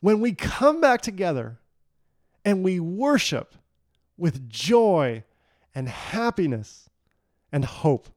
When 0.00 0.20
we 0.20 0.32
come 0.32 0.80
back 0.80 1.02
together 1.02 1.58
and 2.44 2.64
we 2.64 2.80
worship 2.80 3.54
with 4.16 4.48
joy 4.48 5.24
and 5.74 5.88
happiness 5.88 6.88
and 7.50 7.64
hope. 7.64 8.08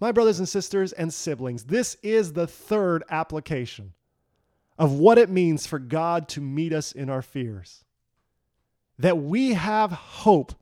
My 0.00 0.12
brothers 0.12 0.38
and 0.38 0.48
sisters 0.48 0.92
and 0.92 1.12
siblings, 1.12 1.64
this 1.64 1.96
is 2.02 2.32
the 2.32 2.46
third 2.46 3.04
application 3.10 3.92
of 4.78 4.94
what 4.94 5.18
it 5.18 5.28
means 5.28 5.66
for 5.66 5.78
God 5.78 6.26
to 6.30 6.40
meet 6.40 6.72
us 6.72 6.92
in 6.92 7.10
our 7.10 7.22
fears 7.22 7.84
that 8.98 9.16
we 9.16 9.54
have 9.54 9.90
hope 9.90 10.52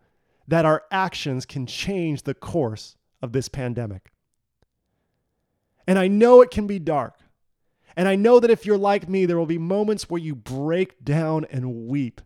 that 0.47 0.65
our 0.65 0.85
actions 0.93 1.45
can 1.45 1.67
change 1.67 2.23
the 2.23 2.35
course 2.35 2.97
of 3.21 3.33
this 3.33 3.49
pandemic. 3.49 4.13
And 5.89 5.99
I 5.99 6.07
know 6.07 6.41
it 6.41 6.51
can 6.53 6.67
be 6.69 6.79
dark. 6.79 7.19
And 7.97 8.07
I 8.07 8.15
know 8.15 8.39
that 8.39 8.51
if 8.51 8.65
you're 8.65 8.79
like 8.79 9.09
me, 9.09 9.27
there 9.27 9.39
will 9.39 9.47
be 9.47 9.59
moments 9.59 10.09
where 10.09 10.21
you 10.21 10.37
break 10.37 11.05
down 11.05 11.47
and 11.51 11.89
weep. 11.89 12.21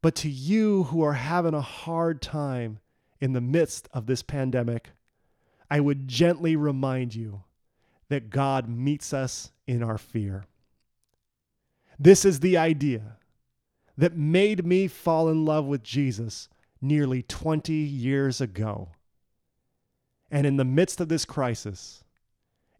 But 0.00 0.14
to 0.16 0.30
you 0.30 0.84
who 0.84 1.02
are 1.02 1.14
having 1.14 1.54
a 1.54 1.60
hard 1.60 2.22
time 2.22 2.78
in 3.20 3.32
the 3.32 3.40
midst 3.40 3.88
of 3.92 4.06
this 4.06 4.22
pandemic, 4.22 4.90
I 5.70 5.80
would 5.80 6.08
gently 6.08 6.56
remind 6.56 7.14
you 7.14 7.42
that 8.08 8.30
God 8.30 8.68
meets 8.68 9.12
us 9.12 9.50
in 9.66 9.82
our 9.82 9.98
fear. 9.98 10.44
This 11.98 12.24
is 12.24 12.40
the 12.40 12.56
idea 12.56 13.16
that 13.98 14.16
made 14.16 14.64
me 14.64 14.86
fall 14.86 15.28
in 15.28 15.44
love 15.44 15.64
with 15.64 15.82
Jesus 15.82 16.48
nearly 16.80 17.22
20 17.22 17.72
years 17.72 18.40
ago. 18.40 18.90
And 20.30 20.46
in 20.46 20.56
the 20.56 20.64
midst 20.64 21.00
of 21.00 21.08
this 21.08 21.24
crisis, 21.24 22.04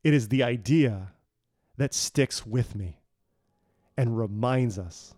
it 0.05 0.13
is 0.13 0.29
the 0.29 0.43
idea 0.43 1.13
that 1.77 1.95
sticks 1.95 2.47
with 2.47 2.75
me 2.75 3.01
and 3.97 4.19
reminds 4.19 4.79
us 4.79 5.15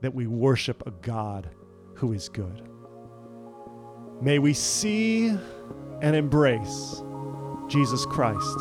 that 0.00 0.14
we 0.14 0.26
worship 0.26 0.86
a 0.86 0.90
God 0.90 1.50
who 1.94 2.12
is 2.12 2.28
good. 2.28 2.68
May 4.20 4.38
we 4.38 4.54
see 4.54 5.36
and 6.02 6.14
embrace 6.14 7.02
Jesus 7.68 8.04
Christ 8.06 8.58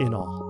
in 0.00 0.12
all. 0.14 0.43